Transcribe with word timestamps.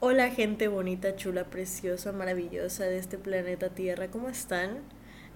Hola 0.00 0.30
gente 0.30 0.68
bonita, 0.68 1.16
chula, 1.16 1.42
preciosa, 1.50 2.12
maravillosa 2.12 2.84
de 2.84 2.98
este 2.98 3.18
planeta 3.18 3.70
Tierra, 3.70 4.06
¿cómo 4.12 4.28
están? 4.28 4.78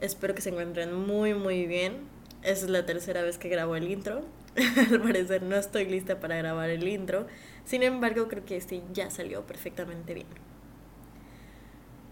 Espero 0.00 0.36
que 0.36 0.40
se 0.40 0.50
encuentren 0.50 0.94
muy 0.94 1.34
muy 1.34 1.66
bien. 1.66 2.02
Es 2.44 2.62
la 2.68 2.86
tercera 2.86 3.22
vez 3.22 3.38
que 3.38 3.48
grabo 3.48 3.74
el 3.74 3.90
intro. 3.90 4.24
Al 4.92 5.02
parecer 5.02 5.42
no 5.42 5.56
estoy 5.56 5.86
lista 5.86 6.20
para 6.20 6.36
grabar 6.36 6.70
el 6.70 6.86
intro. 6.86 7.26
Sin 7.64 7.82
embargo, 7.82 8.28
creo 8.28 8.44
que 8.44 8.56
este 8.56 8.84
ya 8.92 9.10
salió 9.10 9.44
perfectamente 9.48 10.14
bien. 10.14 10.28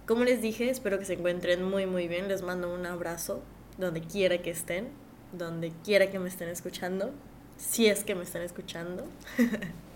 Como 0.04 0.24
les 0.24 0.42
dije, 0.42 0.70
espero 0.70 0.98
que 0.98 1.04
se 1.04 1.12
encuentren 1.12 1.62
muy 1.62 1.86
muy 1.86 2.08
bien. 2.08 2.26
Les 2.26 2.42
mando 2.42 2.74
un 2.74 2.84
abrazo 2.84 3.44
donde 3.78 4.00
quiera 4.00 4.42
que 4.42 4.50
estén, 4.50 4.88
donde 5.32 5.72
quiera 5.84 6.10
que 6.10 6.18
me 6.18 6.28
estén 6.28 6.48
escuchando, 6.48 7.12
si 7.58 7.86
es 7.86 8.02
que 8.02 8.16
me 8.16 8.24
están 8.24 8.42
escuchando. 8.42 9.04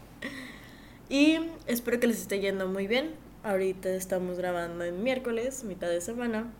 Y 1.09 1.39
espero 1.67 2.01
que 2.01 2.07
les 2.07 2.21
esté 2.21 2.41
yendo 2.41 2.67
muy 2.69 2.87
bien. 2.87 3.15
Ahorita 3.43 3.91
estamos 3.91 4.39
grabando 4.39 4.85
en 4.85 5.03
miércoles, 5.03 5.65
mitad 5.65 5.89
de 5.89 6.01
semana. 6.01 6.51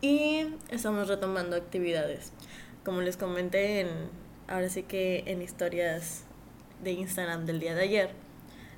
Y 0.00 0.46
estamos 0.70 1.08
retomando 1.08 1.56
actividades. 1.56 2.32
Como 2.84 3.00
les 3.00 3.16
comenté 3.16 3.80
en 3.80 3.88
ahora 4.48 4.68
sí 4.68 4.82
que 4.82 5.24
en 5.26 5.42
historias 5.42 6.24
de 6.82 6.92
Instagram 6.92 7.46
del 7.46 7.60
día 7.60 7.74
de 7.74 7.82
ayer, 7.82 8.10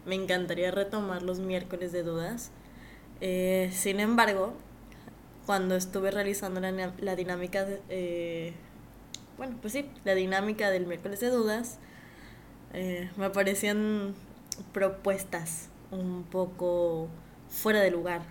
me 0.06 0.14
encantaría 0.14 0.70
retomar 0.70 1.22
los 1.22 1.40
miércoles 1.40 1.92
de 1.92 2.02
dudas. 2.02 2.50
Eh, 3.20 3.70
sin 3.72 4.00
embargo, 4.00 4.52
cuando 5.46 5.74
estuve 5.74 6.10
realizando 6.10 6.60
la, 6.60 6.92
la 6.98 7.16
dinámica, 7.16 7.64
de, 7.64 7.80
eh, 7.88 8.52
bueno, 9.36 9.56
pues 9.60 9.72
sí, 9.72 9.90
la 10.04 10.14
dinámica 10.14 10.70
del 10.70 10.86
miércoles 10.86 11.20
de 11.20 11.30
dudas, 11.30 11.78
eh, 12.72 13.10
me 13.16 13.26
aparecían 13.26 14.14
propuestas 14.72 15.68
un 15.90 16.24
poco 16.24 17.08
fuera 17.48 17.80
de 17.80 17.90
lugar. 17.90 18.22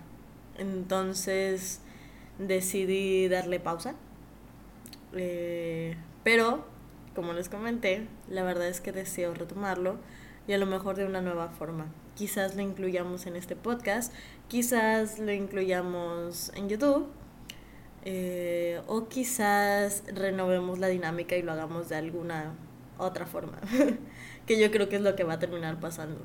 Entonces 0.58 1.80
decidí 2.38 3.28
darle 3.28 3.60
pausa. 3.60 3.94
Eh, 5.12 5.96
pero, 6.22 6.64
como 7.14 7.32
les 7.32 7.48
comenté, 7.48 8.06
la 8.28 8.42
verdad 8.42 8.68
es 8.68 8.80
que 8.80 8.92
deseo 8.92 9.34
retomarlo 9.34 9.98
y 10.46 10.52
a 10.52 10.58
lo 10.58 10.66
mejor 10.66 10.96
de 10.96 11.06
una 11.06 11.20
nueva 11.20 11.48
forma. 11.48 11.86
Quizás 12.14 12.54
lo 12.54 12.62
incluyamos 12.62 13.26
en 13.26 13.36
este 13.36 13.56
podcast, 13.56 14.12
quizás 14.48 15.18
lo 15.18 15.32
incluyamos 15.32 16.52
en 16.54 16.68
YouTube. 16.68 17.06
Eh, 18.06 18.82
o 18.86 19.08
quizás 19.08 20.04
renovemos 20.12 20.78
la 20.78 20.88
dinámica 20.88 21.36
y 21.36 21.42
lo 21.42 21.52
hagamos 21.52 21.88
de 21.88 21.96
alguna 21.96 22.52
otra 22.98 23.26
forma. 23.26 23.58
que 24.46 24.60
yo 24.60 24.70
creo 24.70 24.88
que 24.88 24.96
es 24.96 25.02
lo 25.02 25.16
que 25.16 25.24
va 25.24 25.34
a 25.34 25.38
terminar 25.38 25.80
pasando. 25.80 26.20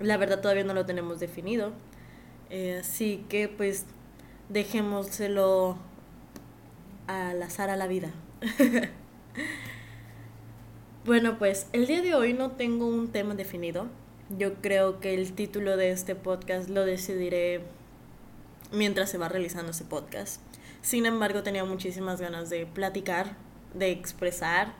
La 0.00 0.16
verdad 0.16 0.40
todavía 0.40 0.64
no 0.64 0.74
lo 0.74 0.86
tenemos 0.86 1.20
definido. 1.20 1.72
Eh, 2.50 2.78
así 2.80 3.24
que 3.28 3.48
pues 3.48 3.84
dejémoselo 4.48 5.76
al 7.06 7.42
azar 7.42 7.70
a 7.70 7.76
la 7.76 7.86
vida. 7.86 8.10
bueno, 11.04 11.38
pues 11.38 11.66
el 11.72 11.86
día 11.86 12.00
de 12.00 12.14
hoy 12.14 12.32
no 12.32 12.52
tengo 12.52 12.86
un 12.86 13.08
tema 13.08 13.34
definido. 13.34 13.86
Yo 14.36 14.54
creo 14.56 15.00
que 15.00 15.14
el 15.14 15.32
título 15.32 15.76
de 15.76 15.90
este 15.90 16.14
podcast 16.14 16.68
lo 16.68 16.84
decidiré 16.84 17.62
mientras 18.72 19.10
se 19.10 19.18
va 19.18 19.28
realizando 19.28 19.72
ese 19.72 19.84
podcast. 19.84 20.40
Sin 20.82 21.06
embargo, 21.06 21.42
tenía 21.42 21.64
muchísimas 21.64 22.20
ganas 22.20 22.50
de 22.50 22.66
platicar, 22.66 23.36
de 23.74 23.90
expresar 23.90 24.74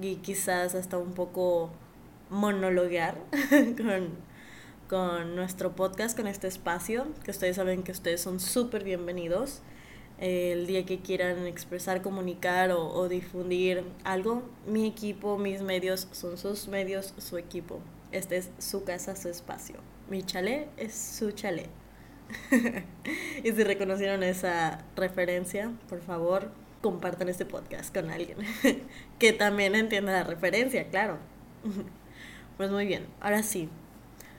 y 0.00 0.16
quizás 0.16 0.74
hasta 0.74 0.98
un 0.98 1.12
poco 1.12 1.70
monologuear 2.30 3.16
con, 3.76 4.10
con 4.88 5.36
nuestro 5.36 5.74
podcast, 5.74 6.16
con 6.16 6.26
este 6.26 6.46
espacio, 6.46 7.06
que 7.24 7.30
ustedes 7.30 7.56
saben 7.56 7.82
que 7.82 7.92
ustedes 7.92 8.20
son 8.20 8.40
súper 8.40 8.84
bienvenidos. 8.84 9.60
el 10.18 10.66
día 10.66 10.84
que 10.84 10.98
quieran 10.98 11.46
expresar, 11.46 12.02
comunicar 12.02 12.72
o, 12.72 12.88
o, 12.88 13.08
difundir 13.08 13.84
algo, 14.04 14.42
mi 14.66 14.86
equipo, 14.86 15.38
mis 15.38 15.62
medios 15.62 16.08
son 16.12 16.36
sus 16.36 16.68
medios, 16.68 17.14
su 17.18 17.38
equipo. 17.38 17.80
Este 18.10 18.36
es 18.38 18.50
su 18.58 18.84
casa, 18.84 19.14
su 19.16 19.28
espacio. 19.28 19.76
Mi 20.10 20.22
chalet 20.22 20.68
es 20.76 20.94
su 20.94 21.30
chalet. 21.32 21.68
y 23.44 23.52
si 23.52 23.64
reconocieron 23.64 24.22
esa 24.22 24.84
referencia, 24.96 25.72
por 25.88 26.00
favor, 26.00 26.50
compartan 26.88 27.28
este 27.28 27.44
podcast 27.44 27.94
con 27.94 28.10
alguien 28.10 28.38
que 29.18 29.34
también 29.34 29.74
entienda 29.74 30.12
la 30.12 30.24
referencia, 30.24 30.88
claro. 30.88 31.18
Pues 32.56 32.72
muy 32.72 32.86
bien, 32.86 33.06
ahora 33.20 33.44
sí. 33.44 33.68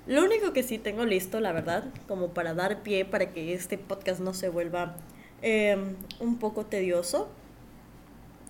Lo 0.05 0.25
único 0.25 0.51
que 0.51 0.61
sí 0.61 0.77
tengo 0.77 1.05
listo, 1.05 1.39
la 1.39 1.53
verdad, 1.53 1.85
como 2.05 2.33
para 2.33 2.53
dar 2.53 2.83
pie 2.83 3.05
para 3.05 3.31
que 3.31 3.53
este 3.53 3.77
podcast 3.77 4.19
no 4.19 4.33
se 4.33 4.49
vuelva 4.49 4.97
em, 5.41 5.95
un 6.19 6.37
poco 6.37 6.65
tedioso, 6.65 7.29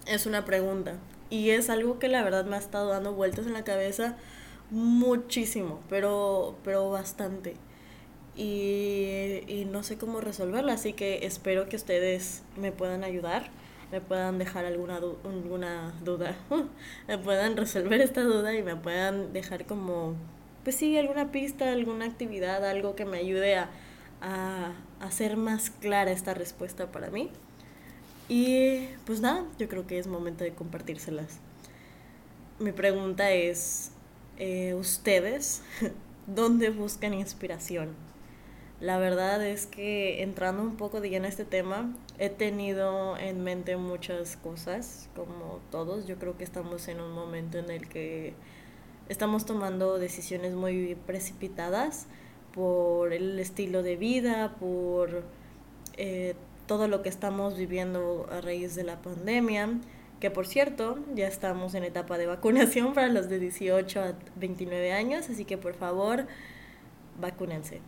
es 0.08 0.26
una 0.26 0.44
pregunta. 0.44 0.96
Y 1.30 1.52
es 1.52 1.70
algo 1.70 2.00
que 2.00 2.08
la 2.08 2.24
verdad 2.24 2.46
me 2.46 2.56
ha 2.56 2.60
estado 2.60 2.90
dando 2.90 3.14
vueltas 3.14 3.46
en 3.46 3.54
la 3.54 3.64
cabeza 3.64 4.18
muchísimo, 4.72 5.82
pero, 5.88 6.58
pero 6.64 6.90
bastante. 6.90 7.54
Y, 8.36 9.44
y 9.48 9.68
no 9.70 9.84
sé 9.84 10.00
cómo 10.00 10.20
resolverla, 10.20 10.74
así 10.74 10.94
que 10.94 11.28
espero 11.28 11.70
que 11.70 11.76
ustedes 11.76 12.42
me 12.58 12.72
puedan 12.72 13.04
ayudar 13.04 13.52
me 13.92 14.02
puedan 14.02 14.38
dejar 14.38 14.66
alguna, 14.66 15.00
duda, 15.00 16.36
me 17.08 17.18
puedan 17.18 17.58
resolver 17.58 18.02
esta 18.02 18.22
duda 18.22 18.54
y 18.54 18.64
me 18.64 18.76
puedan 18.76 19.34
dejar 19.34 19.66
como, 19.66 20.16
pues 20.64 20.76
sí, 20.76 20.98
alguna 20.98 21.32
pista, 21.32 21.72
alguna 21.72 22.06
actividad, 22.06 22.66
algo 22.66 22.96
que 22.96 23.06
me 23.06 23.18
ayude 23.18 23.56
a, 23.56 23.70
a 24.22 24.74
hacer 25.00 25.38
más 25.38 25.70
clara 25.70 26.12
esta 26.12 26.34
respuesta 26.34 26.92
para 26.92 27.10
mí. 27.10 27.32
Y 28.28 28.88
pues 29.06 29.22
nada, 29.22 29.44
yo 29.58 29.68
creo 29.68 29.88
que 29.88 29.98
es 29.98 30.06
momento 30.06 30.44
de 30.44 30.54
compartírselas. 30.54 31.40
Mi 32.60 32.72
pregunta 32.72 33.32
es, 33.32 33.92
eh, 34.38 34.76
¿ustedes 34.76 35.64
dónde 36.28 36.70
buscan 36.70 37.14
inspiración? 37.14 37.90
La 38.80 38.98
verdad 38.98 39.46
es 39.46 39.66
que 39.66 40.22
entrando 40.22 40.62
un 40.62 40.78
poco 40.78 41.02
de 41.02 41.10
lleno 41.10 41.26
a 41.26 41.30
este 41.30 41.44
tema, 41.44 41.92
he 42.20 42.30
tenido 42.30 43.18
en 43.18 43.44
mente 43.44 43.78
muchas 43.78 44.36
cosas, 44.36 45.10
como 45.16 45.62
todos. 45.72 46.06
Yo 46.06 46.18
creo 46.18 46.38
que 46.38 46.44
estamos 46.44 46.90
en 46.90 47.00
un 47.00 47.14
momento 47.14 47.58
en 47.58 47.72
el 47.72 47.88
que 47.88 48.34
estamos 49.08 49.46
tomando 49.46 49.98
decisiones 49.98 50.54
muy 50.54 50.96
precipitadas 51.08 52.08
por 52.54 53.14
el 53.14 53.40
estilo 53.40 53.84
de 53.84 53.96
vida, 53.96 54.56
por 54.60 55.24
eh, 55.96 56.36
todo 56.68 56.90
lo 56.90 57.02
que 57.02 57.10
estamos 57.10 57.58
viviendo 57.58 58.28
a 58.30 58.42
raíz 58.42 58.76
de 58.76 58.84
la 58.84 59.02
pandemia, 59.02 59.80
que 60.20 60.30
por 60.30 60.46
cierto 60.46 61.00
ya 61.16 61.28
estamos 61.28 61.74
en 61.74 61.86
etapa 61.86 62.18
de 62.18 62.26
vacunación 62.26 62.94
para 62.96 63.08
los 63.08 63.30
de 63.30 63.40
18 63.40 64.02
a 64.02 64.14
29 64.36 64.92
años, 64.92 65.30
así 65.30 65.46
que 65.46 65.58
por 65.58 65.74
favor, 65.74 66.28
vacúnense. 67.18 67.80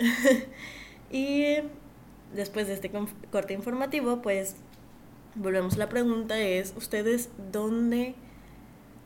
y 1.12 1.58
después 2.34 2.66
de 2.66 2.74
este 2.74 2.90
corte 3.30 3.54
informativo, 3.54 4.22
pues 4.22 4.56
volvemos 5.34 5.74
a 5.74 5.78
la 5.78 5.88
pregunta 5.88 6.38
es, 6.38 6.74
¿ustedes 6.76 7.30
dónde 7.52 8.14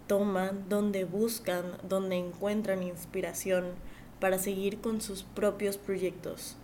toman, 0.06 0.68
dónde 0.68 1.04
buscan, 1.04 1.64
dónde 1.88 2.16
encuentran 2.16 2.82
inspiración 2.82 3.66
para 4.20 4.38
seguir 4.38 4.80
con 4.80 5.00
sus 5.00 5.22
propios 5.22 5.76
proyectos? 5.78 6.56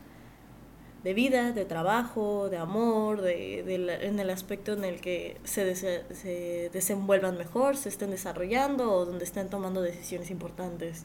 de 1.05 1.15
vida, 1.15 1.53
de 1.53 1.65
trabajo, 1.65 2.49
de 2.49 2.57
amor, 2.57 3.23
de, 3.23 3.61
en 4.03 4.19
el 4.19 4.31
aspecto 4.31 4.73
en 4.73 4.85
el 4.85 5.01
que 5.01 5.37
se, 5.45 5.75
se 5.77 6.71
desenvuelvan 6.73 7.39
mejor, 7.39 7.77
se 7.77 7.89
estén 7.89 8.11
desarrollando 8.11 8.93
o 8.93 9.05
donde 9.05 9.25
estén 9.25 9.49
tomando 9.49 9.81
decisiones 9.81 10.31
importantes. 10.31 11.05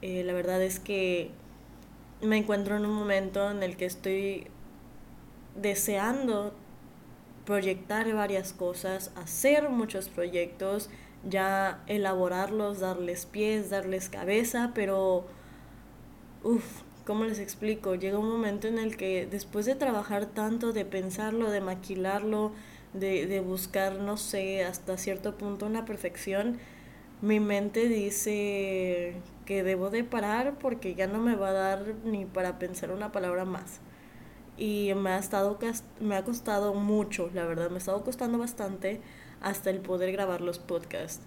Eh, 0.00 0.24
la 0.24 0.32
verdad 0.32 0.62
es 0.62 0.80
que 0.80 1.30
me 2.22 2.38
encuentro 2.38 2.76
en 2.76 2.86
un 2.86 2.94
momento 2.94 3.50
en 3.50 3.62
el 3.62 3.76
que 3.76 3.84
estoy 3.84 4.46
deseando 5.54 6.52
proyectar 7.44 8.12
varias 8.12 8.52
cosas, 8.52 9.10
hacer 9.16 9.68
muchos 9.68 10.08
proyectos, 10.08 10.90
ya 11.28 11.82
elaborarlos, 11.86 12.80
darles 12.80 13.26
pies, 13.26 13.70
darles 13.70 14.08
cabeza, 14.08 14.72
pero, 14.74 15.24
uff, 16.42 16.82
¿cómo 17.04 17.24
les 17.24 17.38
explico? 17.38 17.94
Llega 17.94 18.18
un 18.18 18.28
momento 18.28 18.68
en 18.68 18.78
el 18.78 18.96
que 18.96 19.26
después 19.26 19.66
de 19.66 19.74
trabajar 19.74 20.26
tanto, 20.26 20.72
de 20.72 20.84
pensarlo, 20.84 21.50
de 21.50 21.60
maquilarlo, 21.60 22.52
de, 22.94 23.26
de 23.26 23.40
buscar, 23.40 23.98
no 23.98 24.16
sé, 24.16 24.64
hasta 24.64 24.96
cierto 24.96 25.36
punto 25.36 25.66
una 25.66 25.84
perfección, 25.84 26.58
mi 27.22 27.40
mente 27.40 27.88
dice 27.88 29.14
que 29.46 29.62
debo 29.62 29.90
de 29.90 30.04
parar 30.04 30.58
porque 30.58 30.94
ya 30.94 31.06
no 31.06 31.18
me 31.18 31.36
va 31.36 31.50
a 31.50 31.52
dar 31.52 31.94
ni 32.04 32.24
para 32.24 32.58
pensar 32.58 32.90
una 32.90 33.12
palabra 33.12 33.44
más. 33.44 33.80
Y 34.56 34.92
me 34.94 35.10
ha, 35.10 35.18
estado, 35.18 35.58
me 36.00 36.16
ha 36.16 36.24
costado 36.24 36.74
mucho, 36.74 37.30
la 37.34 37.44
verdad, 37.46 37.70
me 37.70 37.76
ha 37.76 37.78
estado 37.78 38.04
costando 38.04 38.38
bastante 38.38 39.00
hasta 39.40 39.70
el 39.70 39.80
poder 39.80 40.12
grabar 40.12 40.40
los 40.40 40.58
podcasts. 40.58 41.22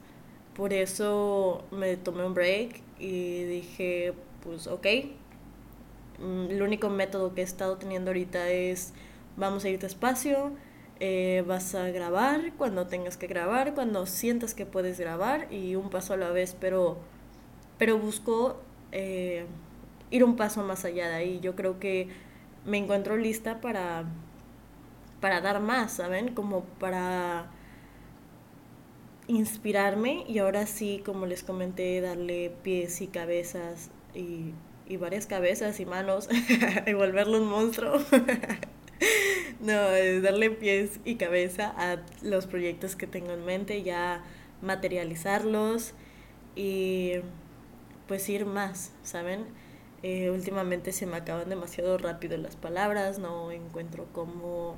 Por 0.55 0.73
eso 0.73 1.63
me 1.71 1.97
tomé 1.97 2.25
un 2.25 2.33
break 2.33 2.81
y 2.99 3.43
dije, 3.43 4.13
pues 4.41 4.67
ok, 4.67 4.87
mm, 6.19 6.51
el 6.51 6.61
único 6.61 6.89
método 6.89 7.33
que 7.33 7.41
he 7.41 7.43
estado 7.43 7.77
teniendo 7.77 8.11
ahorita 8.11 8.49
es 8.49 8.93
vamos 9.37 9.65
a 9.65 9.69
ir 9.69 9.79
despacio, 9.79 10.51
eh, 10.99 11.43
vas 11.45 11.75
a 11.75 11.89
grabar 11.89 12.53
cuando 12.57 12.87
tengas 12.87 13.17
que 13.17 13.27
grabar, 13.27 13.73
cuando 13.73 14.05
sientas 14.05 14.53
que 14.53 14.65
puedes 14.65 14.99
grabar 14.99 15.51
y 15.51 15.75
un 15.75 15.89
paso 15.89 16.13
a 16.13 16.17
la 16.17 16.29
vez, 16.29 16.55
pero, 16.59 16.97
pero 17.77 17.97
busco 17.97 18.61
eh, 18.93 19.45
ir 20.09 20.23
un 20.23 20.37
paso 20.37 20.63
más 20.63 20.85
allá 20.85 21.09
de 21.09 21.15
ahí. 21.15 21.39
Yo 21.41 21.55
creo 21.55 21.79
que 21.79 22.07
me 22.65 22.77
encuentro 22.77 23.17
lista 23.17 23.61
para, 23.61 24.05
para 25.21 25.41
dar 25.41 25.59
más, 25.59 25.93
¿saben? 25.93 26.33
Como 26.33 26.63
para 26.79 27.47
inspirarme 29.27 30.23
y 30.27 30.39
ahora 30.39 30.67
sí, 30.67 31.01
como 31.05 31.25
les 31.25 31.43
comenté, 31.43 31.99
darle 32.01 32.51
pies 32.63 33.01
y 33.01 33.07
cabezas 33.07 33.89
y, 34.13 34.53
y 34.87 34.97
varias 34.97 35.25
cabezas 35.25 35.79
y 35.79 35.85
manos 35.85 36.29
y 36.87 36.93
volverlo 36.93 37.41
un 37.41 37.47
monstruo. 37.47 37.93
no, 39.59 39.89
es 39.91 40.21
darle 40.21 40.51
pies 40.51 40.99
y 41.05 41.15
cabeza 41.15 41.73
a 41.77 41.97
los 42.21 42.47
proyectos 42.47 42.95
que 42.95 43.07
tengo 43.07 43.31
en 43.31 43.45
mente, 43.45 43.83
ya 43.83 44.23
materializarlos 44.61 45.93
y 46.55 47.13
pues 48.07 48.29
ir 48.29 48.45
más, 48.45 48.91
¿saben? 49.03 49.45
Eh, 50.07 50.29
últimamente 50.29 50.91
se 50.91 51.07
me 51.07 51.17
acaban 51.17 51.49
demasiado 51.49 51.97
rápido 51.97 52.37
las 52.37 52.55
palabras, 52.55 53.17
no 53.17 53.49
encuentro 53.49 54.05
cómo 54.13 54.75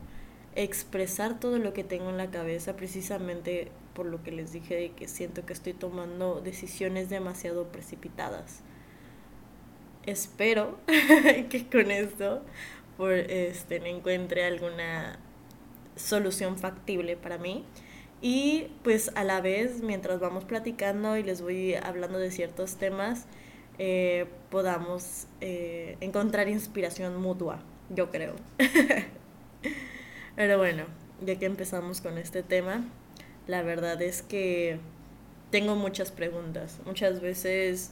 expresar 0.55 1.37
todo 1.37 1.59
lo 1.59 1.73
que 1.73 1.83
tengo 1.83 2.09
en 2.09 2.15
la 2.15 2.31
cabeza 2.31 2.77
precisamente 2.77 3.67
por 3.93 4.05
lo 4.05 4.23
que 4.23 4.31
les 4.31 4.53
dije 4.53 4.75
de 4.75 4.91
que 4.91 5.09
siento 5.09 5.45
que 5.45 5.51
estoy 5.51 5.73
tomando 5.73 6.39
decisiones 6.39 7.09
demasiado 7.09 7.65
precipitadas. 7.73 8.61
Espero 10.05 10.79
que 11.49 11.67
con 11.69 11.91
esto 11.91 12.41
por, 12.95 13.11
este, 13.11 13.85
encuentre 13.89 14.45
alguna 14.45 15.19
solución 15.97 16.57
factible 16.57 17.17
para 17.17 17.37
mí. 17.37 17.65
Y 18.21 18.69
pues 18.81 19.11
a 19.15 19.25
la 19.25 19.41
vez, 19.41 19.81
mientras 19.81 20.21
vamos 20.21 20.45
platicando 20.45 21.17
y 21.17 21.23
les 21.23 21.41
voy 21.41 21.73
hablando 21.73 22.17
de 22.17 22.31
ciertos 22.31 22.77
temas, 22.77 23.27
eh, 23.79 24.25
podamos 24.49 25.27
eh, 25.41 25.97
encontrar 26.01 26.47
inspiración 26.47 27.21
mutua, 27.21 27.59
yo 27.89 28.09
creo. 28.11 28.35
Pero 30.35 30.57
bueno, 30.57 30.85
ya 31.25 31.37
que 31.37 31.45
empezamos 31.45 32.01
con 32.01 32.17
este 32.17 32.43
tema, 32.43 32.85
la 33.47 33.61
verdad 33.63 34.01
es 34.01 34.21
que 34.21 34.79
tengo 35.51 35.75
muchas 35.75 36.11
preguntas. 36.11 36.79
Muchas 36.85 37.21
veces 37.21 37.91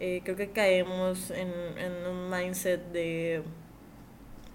eh, 0.00 0.22
creo 0.24 0.36
que 0.36 0.50
caemos 0.50 1.30
en, 1.30 1.52
en 1.78 2.06
un 2.06 2.30
mindset 2.30 2.80
de 2.92 3.42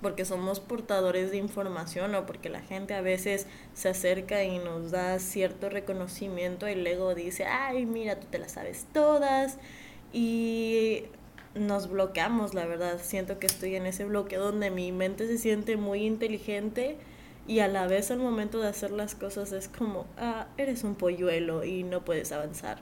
porque 0.01 0.25
somos 0.25 0.59
portadores 0.59 1.31
de 1.31 1.37
información 1.37 2.13
o 2.13 2.25
porque 2.27 2.49
la 2.49 2.61
gente 2.61 2.93
a 2.93 3.01
veces 3.01 3.47
se 3.73 3.89
acerca 3.89 4.43
y 4.43 4.59
nos 4.59 4.91
da 4.91 5.17
cierto 5.19 5.69
reconocimiento 5.69 6.67
y 6.69 6.75
luego 6.75 7.15
dice, 7.15 7.45
ay, 7.45 7.87
mira, 7.87 8.19
tú 8.19 8.27
te 8.29 8.37
las 8.37 8.51
sabes 8.51 8.85
todas 8.93 9.57
y 10.15 11.03
nos 11.55 11.89
bloqueamos, 11.89 12.53
la 12.53 12.65
verdad. 12.65 12.99
Siento 13.03 13.37
que 13.37 13.47
estoy 13.47 13.75
en 13.75 13.85
ese 13.85 14.05
bloqueo 14.05 14.45
donde 14.45 14.71
mi 14.71 14.93
mente 14.93 15.27
se 15.27 15.37
siente 15.37 15.75
muy 15.75 16.05
inteligente 16.05 16.97
y 17.47 17.59
a 17.59 17.67
la 17.67 17.85
vez 17.85 18.11
al 18.11 18.19
momento 18.19 18.61
de 18.61 18.69
hacer 18.69 18.91
las 18.91 19.13
cosas 19.13 19.51
es 19.51 19.67
como, 19.67 20.07
ah, 20.17 20.47
eres 20.57 20.85
un 20.85 20.95
polluelo 20.95 21.65
y 21.65 21.83
no 21.83 22.05
puedes 22.05 22.31
avanzar. 22.31 22.79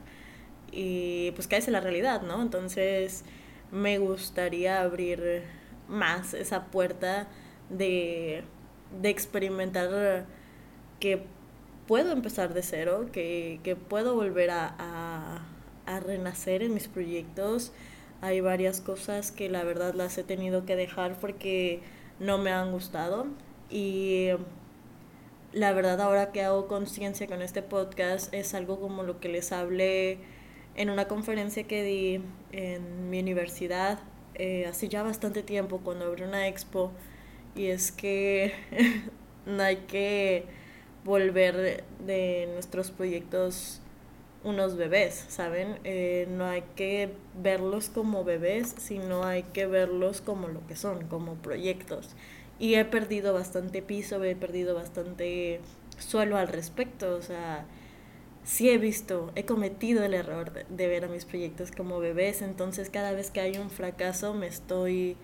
Y 0.72 1.32
pues 1.32 1.48
caes 1.48 1.66
en 1.68 1.74
la 1.74 1.82
realidad, 1.82 2.22
¿no? 2.22 2.40
Entonces 2.40 3.24
me 3.72 3.98
gustaría 3.98 4.82
abrir 4.82 5.42
más 5.88 6.36
esa 6.36 6.66
puerta 6.66 7.28
de, 7.72 8.44
de 9.02 9.10
experimentar 9.10 10.28
que 11.00 11.24
puedo 11.88 12.12
empezar 12.12 12.54
de 12.54 12.62
cero, 12.62 13.08
que, 13.12 13.60
que 13.64 13.76
puedo 13.76 14.14
volver 14.14 14.52
a, 14.52 14.76
a, 14.78 15.53
a, 15.86 16.00
renacer 16.00 16.64
en 16.64 16.74
mis 16.74 16.88
proyectos. 16.88 17.72
Hay 18.22 18.42
varias 18.42 18.82
cosas 18.82 19.32
que 19.32 19.50
la 19.50 19.64
verdad 19.64 19.94
las 19.94 20.18
he 20.18 20.24
tenido 20.24 20.66
que 20.66 20.76
dejar 20.76 21.20
porque 21.20 21.82
no 22.20 22.38
me 22.38 22.52
han 22.52 22.72
gustado. 22.72 23.28
Y 23.70 24.30
la 25.52 25.74
verdad 25.74 26.02
ahora 26.02 26.32
que 26.32 26.42
hago 26.42 26.68
conciencia 26.68 27.28
con 27.28 27.42
este 27.42 27.62
podcast 27.62 28.34
es 28.34 28.54
algo 28.54 28.80
como 28.80 29.04
lo 29.04 29.20
que 29.20 29.30
les 29.30 29.52
hablé 29.52 30.20
en 30.76 30.90
una 30.90 31.08
conferencia 31.08 31.64
que 31.66 31.84
di 31.84 32.22
en 32.52 33.10
mi 33.10 33.20
universidad 33.20 34.00
eh, 34.36 34.66
hace 34.66 34.90
ya 34.90 35.04
bastante 35.04 35.44
tiempo 35.44 35.82
cuando 35.84 36.06
abrí 36.06 36.24
una 36.24 36.48
expo 36.48 36.92
y 37.56 37.68
es 37.68 37.92
que 37.92 38.54
no 39.46 39.62
hay 39.62 39.78
que 39.88 40.46
volver 41.04 41.84
de 42.00 42.50
nuestros 42.54 42.90
proyectos 42.90 43.83
unos 44.44 44.76
bebés, 44.76 45.26
¿saben? 45.30 45.80
Eh, 45.84 46.28
no 46.30 46.46
hay 46.46 46.64
que 46.76 47.10
verlos 47.42 47.90
como 47.90 48.24
bebés, 48.24 48.76
sino 48.78 49.24
hay 49.24 49.44
que 49.44 49.66
verlos 49.66 50.22
como 50.22 50.48
lo 50.48 50.66
que 50.68 50.76
son, 50.76 51.08
como 51.08 51.36
proyectos. 51.36 52.10
Y 52.60 52.76
he 52.76 52.86
perdido 52.86 53.34
bastante 53.34 53.82
piso, 53.82 54.24
he 54.24 54.36
perdido 54.36 54.76
bastante 54.76 55.60
suelo 55.98 56.38
al 56.38 56.48
respecto, 56.48 57.16
o 57.16 57.22
sea, 57.22 57.66
sí 58.44 58.70
he 58.70 58.78
visto, 58.78 59.32
he 59.36 59.46
cometido 59.46 60.04
el 60.04 60.14
error 60.14 60.52
de, 60.52 60.88
ver 60.88 61.06
a 61.06 61.08
mis 61.08 61.26
proyectos 61.26 61.72
como 61.72 62.00
bebés, 62.00 62.42
entonces 62.42 62.90
cada 62.90 63.14
vez 63.14 63.32
que 63.32 63.40
hay 63.42 63.58
un 63.58 63.70
fracaso 63.70 64.34
me 64.34 64.48
estoy 64.48 65.18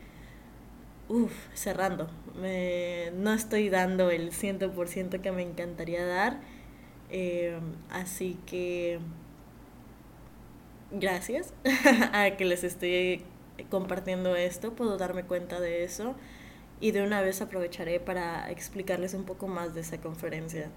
uf, 1.10 1.32
cerrando, 1.54 2.10
me, 2.40 3.12
no 3.16 3.34
estoy 3.34 3.70
dando 3.70 4.10
el 4.12 4.32
100% 4.32 5.22
que 5.22 5.32
me 5.32 5.42
encantaría 5.42 6.06
dar, 6.06 6.40
eh, 7.10 7.60
así 7.90 8.38
que 8.46 9.00
gracias 10.92 11.54
a 12.14 12.32
que 12.38 12.46
les 12.46 12.64
estoy 12.64 13.24
compartiendo 13.70 14.36
esto, 14.36 14.74
puedo 14.74 14.98
darme 14.98 15.24
cuenta 15.24 15.60
de 15.60 15.84
eso 15.84 16.16
y 16.82 16.92
de 16.92 17.04
una 17.04 17.22
vez 17.22 17.42
aprovecharé 17.42 18.00
para 18.00 18.50
explicarles 18.52 19.14
un 19.14 19.26
poco 19.26 19.48
más 19.48 19.74
de 19.74 19.82
esa 19.82 20.00
conferencia. 20.00 20.70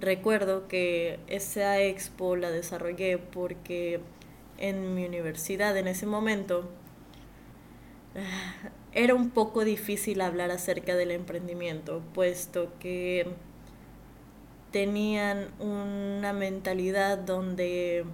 Recuerdo 0.00 0.66
que 0.66 1.20
esa 1.28 1.80
expo 1.80 2.34
la 2.36 2.50
desarrollé 2.50 3.18
porque 3.18 4.00
en 4.58 4.94
mi 4.94 5.04
universidad 5.04 5.76
en 5.76 5.86
ese 5.88 6.06
momento 6.06 6.68
era 8.92 9.14
un 9.14 9.30
poco 9.30 9.64
difícil 9.64 10.20
hablar 10.20 10.50
acerca 10.50 10.96
del 10.96 11.12
emprendimiento, 11.12 12.02
puesto 12.14 12.72
que 12.80 13.26
tenían 14.72 15.48
una 15.60 16.32
mentalidad 16.32 17.18
donde 17.18 18.04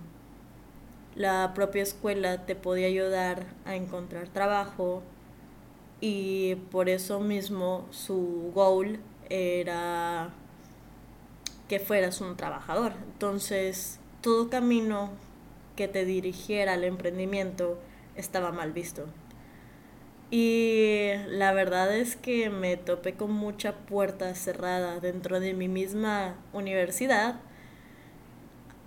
la 1.15 1.53
propia 1.55 1.83
escuela 1.83 2.45
te 2.47 2.55
podía 2.55 2.88
ayudar 2.88 3.47
a 3.65 3.75
encontrar 3.77 4.29
trabajo 4.29 5.03
y 6.00 6.57
por 6.71 6.88
eso 6.88 7.21
mismo 7.21 7.87
su 7.91 8.53
goal 8.55 9.00
era 9.31 10.31
que 11.69 11.81
fueras 11.81 12.21
un 12.21 12.37
trabajador. 12.37 12.93
Entonces, 13.12 14.00
todo 14.21 14.49
camino 14.49 15.11
que 15.77 15.88
te 15.88 16.05
dirigiera 16.05 16.75
al 16.75 16.85
emprendimiento 16.85 17.79
estaba 18.17 18.53
mal 18.53 18.73
visto. 18.73 19.07
Y 20.31 21.11
la 21.29 21.53
verdad 21.53 21.95
es 21.97 22.17
que 22.17 22.51
me 22.51 22.77
topé 22.77 23.15
con 23.15 23.33
mucha 23.33 23.73
puerta 23.75 24.35
cerrada 24.35 25.01
dentro 25.01 25.41
de 25.41 25.55
mi 25.55 25.69
misma 25.69 26.37
universidad. 26.53 27.41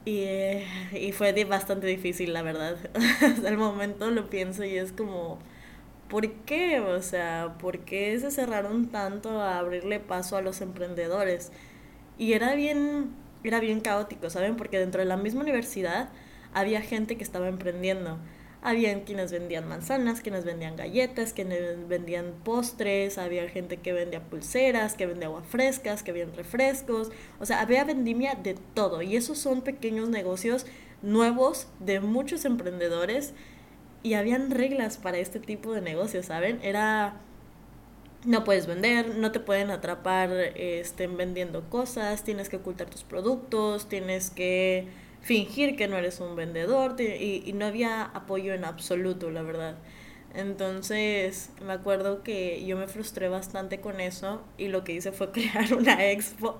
Y, 0.05 0.25
y 0.93 1.11
fue 1.11 1.43
bastante 1.45 1.87
difícil, 1.87 2.33
la 2.33 2.41
verdad. 2.41 2.77
Hasta 3.21 3.49
el 3.49 3.57
momento 3.57 4.09
lo 4.11 4.29
pienso 4.29 4.63
y 4.63 4.77
es 4.77 4.91
como, 4.91 5.37
¿por 6.09 6.31
qué? 6.45 6.79
O 6.81 7.01
sea, 7.01 7.55
¿por 7.59 7.79
qué 7.81 8.19
se 8.19 8.31
cerraron 8.31 8.87
tanto 8.89 9.41
a 9.41 9.59
abrirle 9.59 9.99
paso 9.99 10.37
a 10.37 10.41
los 10.41 10.61
emprendedores? 10.61 11.51
Y 12.17 12.33
era 12.33 12.55
bien, 12.55 13.11
era 13.43 13.59
bien 13.59 13.81
caótico, 13.81 14.29
¿saben? 14.29 14.57
Porque 14.57 14.79
dentro 14.79 15.01
de 15.01 15.07
la 15.07 15.17
misma 15.17 15.41
universidad 15.41 16.09
había 16.53 16.81
gente 16.81 17.17
que 17.17 17.23
estaba 17.23 17.47
emprendiendo. 17.49 18.19
Habían 18.63 19.01
quienes 19.01 19.31
vendían 19.31 19.67
manzanas, 19.67 20.21
quienes 20.21 20.45
vendían 20.45 20.75
galletas, 20.75 21.33
quienes 21.33 21.87
vendían 21.87 22.33
postres, 22.43 23.17
había 23.17 23.49
gente 23.49 23.77
que 23.77 23.91
vendía 23.91 24.21
pulseras, 24.21 24.93
que 24.93 25.07
vendía 25.07 25.27
agua 25.27 25.41
frescas, 25.41 26.03
que 26.03 26.11
vendían 26.11 26.37
refrescos. 26.37 27.11
O 27.39 27.45
sea, 27.45 27.61
había 27.61 27.83
vendimia 27.83 28.35
de 28.35 28.55
todo. 28.75 29.01
Y 29.01 29.15
esos 29.15 29.39
son 29.39 29.61
pequeños 29.61 30.09
negocios 30.09 30.67
nuevos 31.01 31.67
de 31.79 32.01
muchos 32.01 32.45
emprendedores. 32.45 33.33
Y 34.03 34.13
habían 34.13 34.51
reglas 34.51 34.97
para 34.97 35.17
este 35.17 35.39
tipo 35.39 35.73
de 35.73 35.81
negocios, 35.81 36.27
¿saben? 36.27 36.59
Era 36.61 37.19
no 38.25 38.43
puedes 38.43 38.67
vender, 38.67 39.15
no 39.15 39.31
te 39.31 39.39
pueden 39.39 39.71
atrapar 39.71 40.31
estén 40.55 41.17
vendiendo 41.17 41.67
cosas, 41.69 42.23
tienes 42.23 42.49
que 42.49 42.57
ocultar 42.57 42.89
tus 42.89 43.03
productos, 43.03 43.89
tienes 43.89 44.29
que 44.29 44.87
fingir 45.21 45.75
que 45.75 45.87
no 45.87 45.97
eres 45.97 46.19
un 46.19 46.35
vendedor 46.35 46.95
y, 46.99 47.43
y 47.45 47.53
no 47.53 47.65
había 47.65 48.03
apoyo 48.03 48.53
en 48.53 48.65
absoluto, 48.65 49.31
la 49.31 49.43
verdad. 49.43 49.77
Entonces 50.33 51.49
me 51.65 51.73
acuerdo 51.73 52.23
que 52.23 52.65
yo 52.65 52.77
me 52.77 52.87
frustré 52.87 53.27
bastante 53.27 53.81
con 53.81 53.99
eso 53.99 54.41
y 54.57 54.69
lo 54.69 54.83
que 54.83 54.93
hice 54.93 55.11
fue 55.11 55.31
crear 55.33 55.73
una 55.73 56.09
expo 56.11 56.59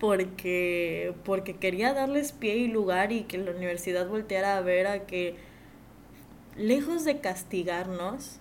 porque, 0.00 1.14
porque 1.24 1.56
quería 1.56 1.94
darles 1.94 2.32
pie 2.32 2.56
y 2.56 2.68
lugar 2.68 3.12
y 3.12 3.22
que 3.24 3.38
la 3.38 3.52
universidad 3.52 4.08
volteara 4.08 4.58
a 4.58 4.60
ver 4.60 4.86
a 4.86 5.06
que 5.06 5.36
lejos 6.56 7.04
de 7.04 7.20
castigarnos 7.20 8.38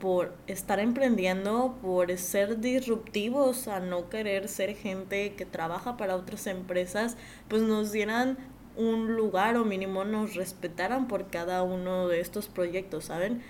por 0.00 0.34
estar 0.46 0.78
emprendiendo, 0.78 1.78
por 1.80 2.16
ser 2.18 2.60
disruptivos, 2.60 3.66
a 3.66 3.80
no 3.80 4.10
querer 4.10 4.48
ser 4.48 4.76
gente 4.76 5.34
que 5.34 5.46
trabaja 5.46 5.96
para 5.96 6.16
otras 6.16 6.46
empresas, 6.46 7.16
pues 7.48 7.62
nos 7.62 7.92
dieran 7.92 8.36
un 8.76 9.16
lugar 9.16 9.56
o 9.56 9.64
mínimo 9.64 10.04
nos 10.04 10.34
respetaran 10.34 11.08
por 11.08 11.28
cada 11.28 11.62
uno 11.62 12.08
de 12.08 12.20
estos 12.20 12.48
proyectos, 12.48 13.06
¿saben? 13.06 13.42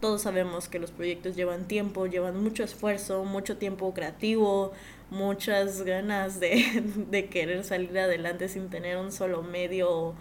Todos 0.00 0.22
sabemos 0.22 0.68
que 0.68 0.78
los 0.78 0.90
proyectos 0.92 1.36
llevan 1.36 1.68
tiempo, 1.68 2.06
llevan 2.06 2.42
mucho 2.42 2.64
esfuerzo, 2.64 3.24
mucho 3.24 3.58
tiempo 3.58 3.92
creativo, 3.94 4.72
muchas 5.10 5.82
ganas 5.82 6.40
de, 6.40 6.82
de 7.10 7.28
querer 7.28 7.64
salir 7.64 7.98
adelante 7.98 8.48
sin 8.48 8.70
tener 8.70 8.96
un 8.96 9.12
solo 9.12 9.42
medio 9.42 9.90
o, 9.90 10.14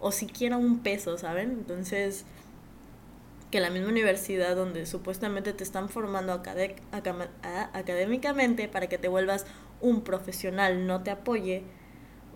o 0.00 0.12
siquiera 0.12 0.56
un 0.56 0.80
peso, 0.80 1.18
¿saben? 1.18 1.50
Entonces, 1.50 2.24
que 3.50 3.60
la 3.60 3.70
misma 3.70 3.88
universidad 3.88 4.56
donde 4.56 4.86
supuestamente 4.86 5.52
te 5.52 5.64
están 5.64 5.88
formando 5.88 6.32
académicamente 7.72 8.68
para 8.68 8.88
que 8.88 8.98
te 8.98 9.08
vuelvas 9.08 9.46
un 9.80 10.02
profesional 10.02 10.86
no 10.86 11.02
te 11.02 11.10
apoye, 11.10 11.62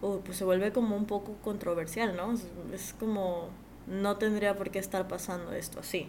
pues 0.00 0.36
se 0.38 0.44
vuelve 0.44 0.72
como 0.72 0.96
un 0.96 1.06
poco 1.06 1.34
controversial, 1.42 2.16
¿no? 2.16 2.34
Es, 2.72 2.94
como, 2.98 3.48
no 3.86 4.16
tendría 4.16 4.56
por 4.56 4.70
qué 4.70 4.78
estar 4.78 5.08
pasando 5.08 5.52
esto 5.52 5.80
así. 5.80 6.08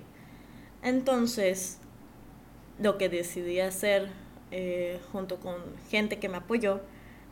Entonces, 0.81 1.79
lo 2.79 2.97
que 2.97 3.09
decidí 3.09 3.59
hacer 3.59 4.09
eh, 4.51 4.99
junto 5.11 5.39
con 5.39 5.55
gente 5.89 6.19
que 6.19 6.29
me 6.29 6.37
apoyó 6.37 6.81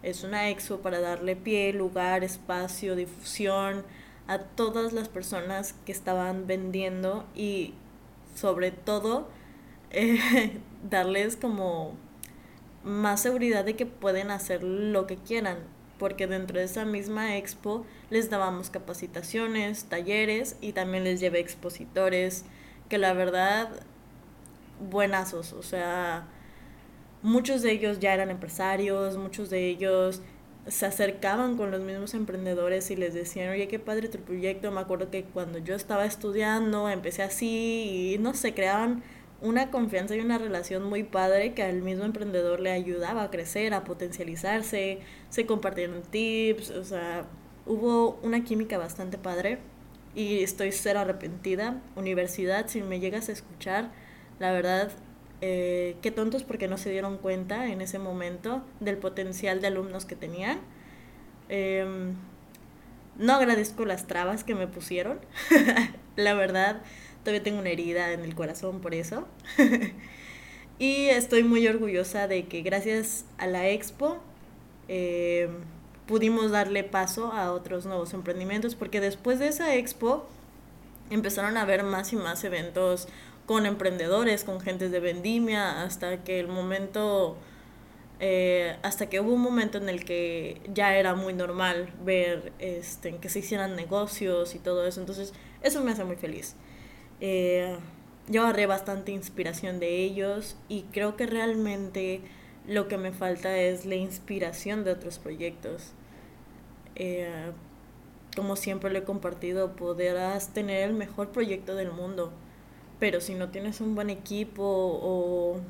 es 0.03 0.23
una 0.23 0.49
expo 0.49 0.77
para 0.77 0.99
darle 0.99 1.35
pie, 1.35 1.73
lugar, 1.73 2.23
espacio, 2.23 2.95
difusión, 2.95 3.83
a 4.27 4.39
todas 4.39 4.93
las 4.93 5.09
personas 5.09 5.73
que 5.85 5.91
estaban 5.91 6.45
vendiendo 6.45 7.25
y 7.35 7.73
sobre 8.35 8.71
todo 8.71 9.27
eh, 9.91 10.59
darles 10.87 11.35
como 11.35 11.95
más 12.83 13.21
seguridad 13.21 13.65
de 13.65 13.75
que 13.75 13.85
pueden 13.85 14.29
hacer 14.29 14.63
lo 14.63 15.07
que 15.07 15.17
quieran 15.17 15.57
porque 15.99 16.25
dentro 16.25 16.57
de 16.57 16.65
esa 16.65 16.85
misma 16.85 17.37
expo 17.37 17.85
les 18.09 18.31
dábamos 18.31 18.71
capacitaciones, 18.71 19.83
talleres 19.83 20.55
y 20.61 20.73
también 20.73 21.03
les 21.03 21.19
llevé 21.19 21.39
expositores 21.39 22.45
que 22.89 22.97
la 22.97 23.13
verdad 23.13 23.69
buenazos, 24.89 25.53
o 25.53 25.61
sea, 25.61 26.27
muchos 27.21 27.61
de 27.61 27.71
ellos 27.71 27.99
ya 27.99 28.13
eran 28.13 28.31
empresarios, 28.31 29.17
muchos 29.17 29.49
de 29.51 29.67
ellos 29.67 30.21
se 30.67 30.85
acercaban 30.85 31.57
con 31.57 31.71
los 31.71 31.81
mismos 31.81 32.13
emprendedores 32.13 32.91
y 32.91 32.95
les 32.95 33.13
decían, 33.13 33.49
oye, 33.49 33.67
qué 33.67 33.79
padre 33.79 34.07
tu 34.07 34.19
proyecto. 34.19 34.71
Me 34.71 34.81
acuerdo 34.81 35.09
que 35.09 35.23
cuando 35.23 35.57
yo 35.57 35.75
estaba 35.75 36.05
estudiando, 36.05 36.89
empecé 36.89 37.23
así 37.23 38.13
y 38.13 38.17
no 38.19 38.33
sé, 38.33 38.53
creaban 38.53 39.03
una 39.41 39.71
confianza 39.71 40.15
y 40.15 40.19
una 40.19 40.37
relación 40.37 40.83
muy 40.83 41.03
padre 41.03 41.53
que 41.53 41.63
al 41.63 41.81
mismo 41.81 42.03
emprendedor 42.03 42.59
le 42.59 42.71
ayudaba 42.71 43.23
a 43.23 43.31
crecer, 43.31 43.73
a 43.73 43.83
potencializarse, 43.83 44.99
se 45.29 45.45
compartieron 45.45 46.01
tips, 46.01 46.71
o 46.71 46.83
sea, 46.83 47.25
hubo 47.65 48.19
una 48.23 48.43
química 48.43 48.77
bastante 48.77 49.17
padre 49.17 49.59
y 50.15 50.43
estoy 50.43 50.71
cero 50.71 50.99
arrepentida. 50.99 51.81
Universidad, 51.95 52.67
si 52.67 52.81
me 52.81 52.99
llegas 52.99 53.29
a 53.29 53.31
escuchar, 53.31 53.91
la 54.39 54.51
verdad 54.51 54.91
eh, 55.41 55.95
qué 56.01 56.11
tontos 56.11 56.43
porque 56.43 56.67
no 56.67 56.77
se 56.77 56.89
dieron 56.89 57.17
cuenta 57.17 57.67
en 57.67 57.81
ese 57.81 57.97
momento 57.97 58.61
del 58.81 58.97
potencial 58.97 59.61
de 59.61 59.67
alumnos 59.67 60.05
que 60.05 60.15
tenían. 60.15 60.59
Em, 61.47 62.15
no 63.17 63.33
agradezco 63.33 63.85
las 63.85 64.07
trabas 64.07 64.43
que 64.43 64.55
me 64.55 64.67
pusieron. 64.67 65.19
La 66.15 66.33
verdad, 66.33 66.81
todavía 67.29 67.43
tengo 67.43 67.59
una 67.59 67.69
herida 67.69 68.11
en 68.11 68.21
el 68.21 68.33
corazón 68.33 68.79
por 68.79 68.95
eso. 68.95 69.27
y 70.79 71.05
estoy 71.09 71.43
muy 71.43 71.67
orgullosa 71.67 72.27
de 72.27 72.47
que 72.47 72.63
gracias 72.63 73.25
a 73.37 73.45
la 73.45 73.69
expo 73.69 74.17
em, 74.87 75.51
pudimos 76.07 76.49
darle 76.49 76.83
paso 76.83 77.31
a 77.31 77.53
otros 77.53 77.85
nuevos 77.85 78.15
emprendimientos 78.15 78.73
porque 78.73 78.99
después 78.99 79.37
de 79.37 79.47
esa 79.47 79.75
expo 79.75 80.27
empezaron 81.11 81.55
a 81.57 81.61
haber 81.61 81.83
más 81.83 82.13
y 82.13 82.15
más 82.15 82.43
eventos 82.43 83.07
con 83.45 83.67
emprendedores, 83.67 84.43
con 84.43 84.59
gentes 84.59 84.91
de 84.91 84.99
vendimia, 84.99 85.83
hasta 85.83 86.23
que 86.23 86.39
el 86.39 86.47
momento, 86.47 87.37
eh, 88.19 88.75
hasta 88.81 89.07
que 89.07 89.19
hubo 89.19 89.33
un 89.33 89.41
momento 89.41 89.77
en 89.77 89.87
el 89.87 90.03
que 90.03 90.61
ya 90.73 90.95
era 90.95 91.13
muy 91.13 91.33
normal 91.33 91.93
ver 92.03 92.53
este, 92.57 93.17
que 93.17 93.29
se 93.29 93.39
hicieran 93.39 93.75
negocios 93.75 94.55
y 94.55 94.59
todo 94.59 94.87
eso, 94.87 94.99
entonces 94.99 95.33
eso 95.61 95.83
me 95.83 95.91
hace 95.91 96.03
muy 96.03 96.15
feliz. 96.15 96.55
Eh, 97.21 97.75
yo 98.27 98.43
agarré 98.43 98.65
bastante 98.65 99.11
inspiración 99.11 99.79
de 99.79 100.03
ellos 100.03 100.55
y 100.67 100.83
creo 100.91 101.15
que 101.15 101.25
realmente 101.25 102.21
lo 102.67 102.87
que 102.87 102.97
me 102.97 103.11
falta 103.11 103.57
es 103.57 103.85
la 103.85 103.95
inspiración 103.95 104.83
de 104.83 104.91
otros 104.91 105.19
proyectos. 105.19 105.93
Eh, 106.95 107.51
como 108.35 108.55
siempre 108.55 108.91
lo 108.91 108.99
he 108.99 109.03
compartido, 109.03 109.75
podrás 109.75 110.53
tener 110.53 110.87
el 110.89 110.93
mejor 110.93 111.29
proyecto 111.29 111.75
del 111.75 111.91
mundo 111.91 112.31
pero 112.99 113.21
si 113.21 113.33
no 113.33 113.49
tienes 113.49 113.81
un 113.81 113.95
buen 113.95 114.09
equipo 114.09 114.63
o 114.63 115.61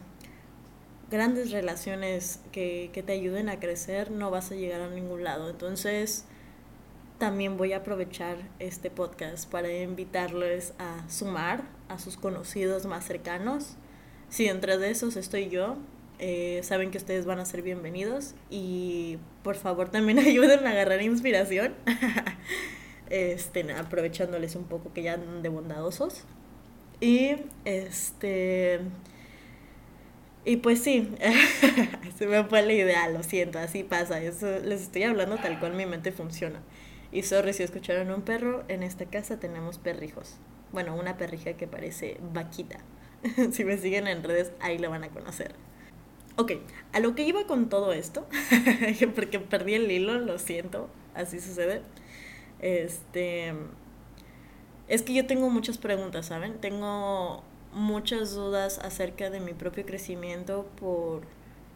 grandes 1.11 1.51
relaciones 1.51 2.41
que, 2.51 2.91
te 3.05 3.13
ayuden 3.13 3.49
a 3.49 3.59
crecer, 3.59 4.11
no 4.11 4.31
vas 4.31 4.51
a 4.51 4.55
llegar 4.55 4.81
a 4.81 4.89
ningún 4.89 5.23
lado. 5.23 5.49
Entonces, 5.49 6.25
también 7.19 7.57
voy 7.57 7.73
a 7.73 7.77
aprovechar 7.77 8.37
este 8.59 8.89
podcast 8.89 9.47
para 9.51 9.71
invitarles 9.71 10.73
a 10.79 11.07
sumar 11.09 11.65
a 11.89 11.99
sus 11.99 12.17
conocidos 12.17 12.85
más 12.85 13.05
cercanos. 13.05 13.75
Si 14.29 14.47
entre 14.47 14.77
de 14.77 14.89
esos 14.89 15.17
estoy 15.17 15.49
yo, 15.49 15.75
eh, 16.17 16.61
saben 16.63 16.91
que 16.91 16.97
ustedes 16.97 17.25
van 17.25 17.39
a 17.39 17.45
ser 17.45 17.61
bienvenidos 17.61 18.35
y 18.49 19.17
por 19.43 19.57
favor 19.57 19.89
también 19.89 20.17
ayuden 20.19 20.65
a 20.65 20.71
agarrar 20.71 21.01
inspiración, 21.01 21.75
este, 23.09 23.69
aprovechándoles 23.73 24.55
un 24.55 24.63
poco 24.63 24.93
que 24.93 25.03
ya 25.03 25.15
andan 25.15 25.43
de 25.43 25.49
bondadosos. 25.49 26.23
Y 27.01 27.35
este. 27.65 28.79
Y 30.45 30.57
pues 30.57 30.81
sí, 30.81 31.13
se 32.17 32.27
me 32.27 32.45
fue 32.45 32.61
la 32.61 32.73
idea, 32.73 33.09
lo 33.09 33.23
siento, 33.23 33.59
así 33.59 33.83
pasa. 33.83 34.21
Eso 34.21 34.47
les 34.59 34.81
estoy 34.83 35.03
hablando 35.03 35.37
tal 35.37 35.59
cual 35.59 35.73
mi 35.73 35.85
mente 35.85 36.13
funciona. 36.13 36.61
Y 37.11 37.23
sorry 37.23 37.53
si 37.53 37.63
escucharon 37.63 38.11
un 38.11 38.21
perro, 38.21 38.63
en 38.67 38.83
esta 38.83 39.05
casa 39.05 39.39
tenemos 39.39 39.77
perrijos. 39.77 40.35
Bueno, 40.71 40.95
una 40.95 41.17
perrija 41.17 41.53
que 41.53 41.67
parece 41.67 42.17
vaquita. 42.33 42.79
si 43.51 43.63
me 43.63 43.77
siguen 43.77 44.07
en 44.07 44.23
redes, 44.23 44.51
ahí 44.59 44.77
lo 44.77 44.89
van 44.89 45.03
a 45.03 45.09
conocer. 45.09 45.55
Ok, 46.35 46.53
a 46.93 46.99
lo 46.99 47.15
que 47.15 47.23
iba 47.23 47.45
con 47.47 47.67
todo 47.67 47.91
esto, 47.91 48.25
porque 49.15 49.39
perdí 49.39 49.73
el 49.73 49.91
hilo, 49.91 50.19
lo 50.19 50.39
siento, 50.39 50.89
así 51.13 51.39
sucede. 51.39 51.81
Este 52.59 53.53
es 54.87 55.01
que 55.01 55.13
yo 55.13 55.25
tengo 55.27 55.49
muchas 55.49 55.77
preguntas, 55.77 56.27
¿saben? 56.27 56.59
Tengo 56.61 57.43
muchas 57.73 58.33
dudas 58.33 58.79
acerca 58.79 59.29
de 59.29 59.39
mi 59.39 59.53
propio 59.53 59.85
crecimiento 59.85 60.65
por 60.79 61.21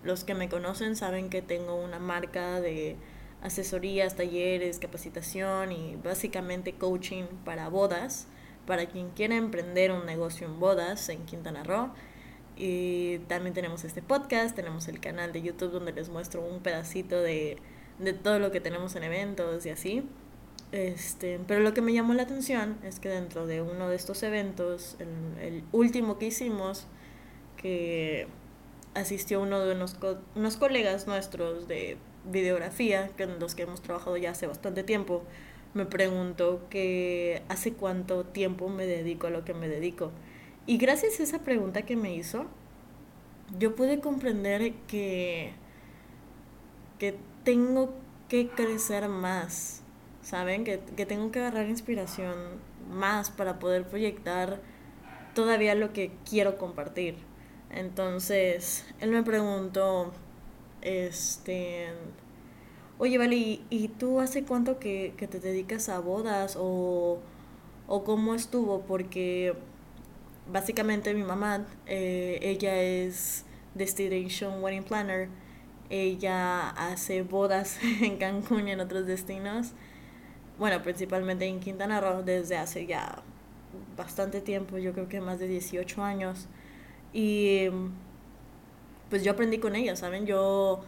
los 0.04 0.24
que 0.24 0.34
me 0.34 0.50
conocen 0.50 0.96
saben 0.96 1.30
que 1.30 1.42
tengo 1.42 1.76
una 1.76 2.00
marca 2.00 2.60
de 2.60 2.96
asesorías, 3.44 4.16
talleres, 4.16 4.80
capacitación 4.80 5.72
y 5.72 5.98
básicamente 5.98 6.74
coaching 6.74 7.26
para 7.46 7.70
bodas, 7.70 8.26
para 8.66 8.86
quien 8.88 9.10
quiera 9.10 9.36
emprender 9.36 9.92
un 9.92 10.06
negocio 10.06 10.48
en 10.48 10.60
bodas 10.60 11.10
en 11.10 11.26
Quintana 11.26 11.64
Roo. 11.64 11.92
Y 12.56 13.20
también 13.28 13.54
tenemos 13.54 13.84
este 13.84 14.02
podcast, 14.02 14.56
tenemos 14.56 14.88
el 14.88 15.00
canal 15.00 15.34
de 15.34 15.42
YouTube 15.42 15.72
donde 15.72 15.92
les 15.92 16.10
muestro 16.10 16.42
un 16.42 16.62
pedacito 16.62 17.22
de, 17.22 17.58
de 18.00 18.14
todo 18.14 18.40
lo 18.40 18.52
que 18.52 18.62
tenemos 18.62 18.96
en 18.96 19.04
eventos 19.04 19.66
y 19.66 19.70
así. 19.70 20.04
Este, 20.72 21.40
pero 21.48 21.60
lo 21.60 21.74
que 21.74 21.82
me 21.82 21.94
llamó 21.94 22.14
la 22.14 22.24
atención 22.24 22.78
es 22.84 23.00
que 23.00 23.10
dentro 23.10 23.46
de 23.46 23.62
uno 23.62 23.90
de 23.90 23.96
estos 23.96 24.24
eventos, 24.24 24.96
el, 25.40 25.64
último 25.72 26.18
que 26.18 26.28
hicimos, 26.28 26.88
que 27.58 28.28
asistió 28.96 29.42
uno 29.42 29.60
de 29.60 29.76
unos, 29.76 29.98
unos 30.36 30.58
colegas 30.58 31.08
nuestros 31.08 31.68
de 31.68 31.98
videografía, 32.26 33.10
que 33.18 33.26
los 33.26 33.56
que 33.56 33.64
hemos 33.64 33.82
trabajado 33.82 34.18
ya 34.18 34.32
hace 34.32 34.48
bastante 34.48 34.84
tiempo, 34.84 35.24
me 35.74 35.86
preguntó 35.86 36.68
que 36.70 37.44
hace 37.50 37.74
cuánto 37.74 38.26
tiempo 38.26 38.70
me 38.70 38.86
dedico 38.86 39.28
a 39.28 39.30
lo 39.30 39.44
que 39.44 39.54
me 39.54 39.68
dedico. 39.68 40.12
Y 40.66 40.78
gracias 40.78 41.20
a 41.20 41.24
esa 41.24 41.40
pregunta 41.40 41.84
que 41.84 41.96
me 41.96 42.14
hizo, 42.16 42.46
yo 43.60 43.76
pude 43.76 44.00
comprender 44.00 44.74
que, 44.88 45.54
que 47.00 47.16
tengo 47.44 47.94
que 48.30 48.48
crecer 48.50 49.10
más 49.10 49.84
¿saben? 50.24 50.64
Que, 50.64 50.80
que 50.80 51.06
tengo 51.06 51.32
que 51.32 51.40
agarrar 51.40 51.70
inspiración 51.70 52.36
más 52.90 53.30
para 53.30 53.60
poder 53.60 53.86
proyectar 53.86 54.62
todavía 55.36 55.76
lo 55.76 55.94
que 55.94 56.12
quiero 56.28 56.58
compartir. 56.58 57.16
Entonces, 57.70 58.86
él 59.00 59.12
me 59.12 59.24
preguntó, 59.24 60.14
este, 60.84 61.88
oye, 62.98 63.18
vale, 63.18 63.62
¿y, 63.70 63.88
tú 64.00 64.20
hace 64.20 64.44
cuánto 64.44 64.80
que, 64.80 65.14
te 65.18 65.40
dedicas 65.40 65.90
a 65.90 66.00
bodas 66.00 66.58
o, 66.60 67.20
o 67.88 68.04
cómo 68.04 68.36
estuvo? 68.36 68.82
Porque 68.82 69.56
básicamente 70.52 71.14
mi 71.14 71.24
mamá, 71.24 71.66
eh, 71.86 72.40
ella 72.42 72.82
es 72.82 73.46
Destination 73.76 74.64
Wedding 74.64 74.84
Planner, 74.84 75.30
ella 75.90 76.70
hace 76.70 77.24
bodas 77.24 77.80
en 78.02 78.18
Cancún 78.18 78.68
y 78.68 78.72
en 78.72 78.80
otros 78.80 79.06
destinos, 79.06 79.72
bueno, 80.60 80.82
principalmente 80.84 81.46
en 81.46 81.60
Quintana 81.60 82.00
Roo 82.00 82.24
desde 82.24 82.58
hace 82.58 82.86
ya 82.86 83.24
bastante 83.98 84.42
tiempo, 84.42 84.78
yo 84.78 84.94
creo 84.94 85.08
que 85.08 85.20
más 85.22 85.40
de 85.40 85.48
18 85.48 86.04
años. 86.04 86.48
Y 87.12 87.70
pues 89.14 89.24
yo 89.24 89.34
aprendí 89.34 89.60
con 89.60 89.76
ella, 89.76 89.96
¿saben? 89.96 90.26
Yo 90.26 90.82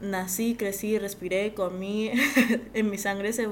nací, 0.00 0.54
crecí, 0.54 0.98
respiré, 0.98 1.52
comí, 1.52 2.10
en 2.72 2.88
mi 2.88 2.96
sangre 2.96 3.34
se, 3.34 3.46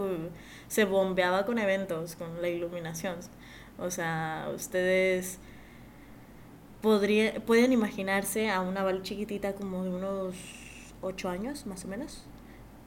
se 0.68 0.86
bombeaba 0.86 1.44
con 1.44 1.58
eventos, 1.58 2.16
con 2.16 2.40
la 2.40 2.48
iluminación. 2.48 3.16
O 3.78 3.90
sea, 3.90 4.48
ustedes 4.54 5.38
pueden 6.80 7.72
imaginarse 7.72 8.48
a 8.48 8.62
una 8.62 8.82
Val 8.82 9.02
chiquitita 9.02 9.52
como 9.52 9.84
de 9.84 9.90
unos 9.90 10.34
8 11.02 11.28
años, 11.28 11.66
más 11.66 11.84
o 11.84 11.88
menos, 11.88 12.24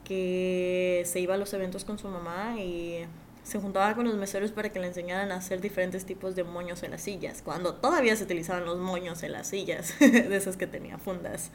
que 0.05 1.03
se 1.05 1.19
iba 1.19 1.35
a 1.35 1.37
los 1.37 1.53
eventos 1.53 1.85
con 1.85 1.99
su 1.99 2.07
mamá 2.07 2.55
y 2.59 3.05
se 3.49 3.59
juntaba 3.59 3.95
con 3.95 4.05
los 4.05 4.15
meseros 4.15 4.51
para 4.51 4.69
que 4.69 4.79
le 4.79 4.87
enseñaran 4.87 5.31
a 5.31 5.35
hacer 5.37 5.59
diferentes 5.59 6.05
tipos 6.05 6.35
de 6.35 6.43
moños 6.43 6.83
en 6.83 6.91
las 6.91 7.01
sillas, 7.01 7.41
cuando 7.41 7.75
todavía 7.75 8.15
se 8.15 8.23
utilizaban 8.23 8.65
los 8.65 8.77
moños 8.77 9.23
en 9.23 9.31
las 9.31 9.47
sillas, 9.47 9.93
de 9.99 10.35
esas 10.35 10.55
que 10.55 10.67
tenía 10.67 10.97
fundas. 10.97 11.51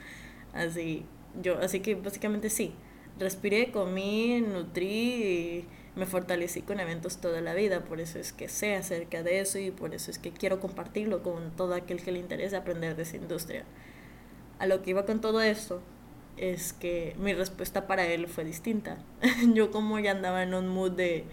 Así, 0.53 1.05
yo, 1.43 1.59
así 1.59 1.81
que 1.81 1.95
básicamente 1.95 2.51
sí, 2.51 2.75
respiré, 3.19 3.71
comí, 3.71 4.41
nutrí 4.41 4.89
y 4.89 5.69
me 5.97 6.07
fortalecí 6.07 6.63
con 6.63 6.81
eventos 6.81 7.19
toda 7.19 7.41
la 7.41 7.55
vida, 7.55 7.85
por 7.85 8.01
eso 8.01 8.19
es 8.19 8.33
que 8.33 8.49
sé 8.49 8.75
acerca 8.75 9.23
de 9.23 9.41
eso 9.41 9.59
y 9.59 9.71
por 9.71 9.95
eso 9.95 10.11
es 10.11 10.19
que 10.19 10.33
quiero 10.33 10.61
compartirlo 10.61 11.23
con 11.23 11.53
todo 11.53 11.75
aquel 11.75 12.03
que 12.03 12.13
le 12.13 12.19
interese 12.19 12.57
aprender 12.57 12.97
de 12.97 13.05
esa 13.05 13.17
industria. 13.17 13.65
A 14.59 14.67
lo 14.67 14.83
que 14.83 14.91
iba 14.91 15.07
con 15.07 15.21
todo 15.21 15.41
esto 15.41 15.81
es 16.37 16.73
que 16.73 17.15
mi 17.19 17.33
respuesta 17.33 17.87
para 17.87 18.07
él 18.07 18.27
fue 18.27 18.45
distinta. 18.45 18.99
yo 19.55 19.71
como 19.71 19.99
ya 20.01 20.11
andaba 20.11 20.43
en 20.43 20.55
un 20.55 20.69
mood 20.69 20.93
de 20.93 21.25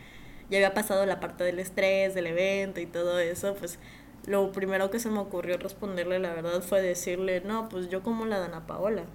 ya 0.51 0.58
había 0.58 0.74
pasado 0.74 1.05
la 1.05 1.20
parte 1.20 1.43
del 1.43 1.60
estrés, 1.60 2.13
del 2.13 2.27
evento 2.27 2.79
y 2.81 2.86
todo 2.86 3.20
eso, 3.20 3.55
pues 3.55 3.79
lo 4.27 4.51
primero 4.51 4.91
que 4.91 5.00
se 5.00 5.10
me 5.10 5.20
ocurrió 5.20 5.58
responderle, 5.58 6.20
la 6.20 6.34
verdad, 6.34 6.62
fue 6.62 6.81
decirle, 6.81 7.41
no, 7.41 7.70
pues 7.70 7.89
yo 7.89 8.03
como 8.03 8.25
la 8.25 8.38
Dana 8.39 8.67
Paola. 8.67 9.05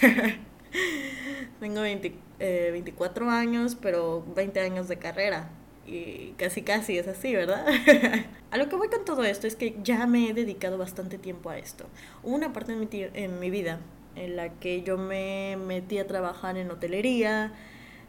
Tengo 1.60 1.82
24 1.82 2.16
eh, 2.38 3.28
años, 3.28 3.76
pero 3.80 4.24
20 4.34 4.60
años 4.60 4.88
de 4.88 4.98
carrera. 4.98 5.50
Y 5.84 6.34
casi 6.38 6.62
casi 6.62 6.96
es 6.96 7.08
así, 7.08 7.34
¿verdad? 7.34 7.66
a 8.50 8.56
lo 8.56 8.68
que 8.68 8.76
voy 8.76 8.88
con 8.88 9.04
todo 9.04 9.24
esto 9.24 9.46
es 9.48 9.56
que 9.56 9.76
ya 9.82 10.06
me 10.06 10.30
he 10.30 10.32
dedicado 10.32 10.78
bastante 10.78 11.18
tiempo 11.18 11.50
a 11.50 11.58
esto. 11.58 11.86
Hubo 12.22 12.36
una 12.36 12.52
parte 12.52 12.72
en 12.72 12.80
mi, 12.80 12.88
en 12.92 13.40
mi 13.40 13.50
vida 13.50 13.80
en 14.14 14.36
la 14.36 14.50
que 14.54 14.82
yo 14.82 14.98
me 14.98 15.56
metí 15.56 15.98
a 15.98 16.06
trabajar 16.06 16.56
en 16.56 16.70
hotelería, 16.70 17.52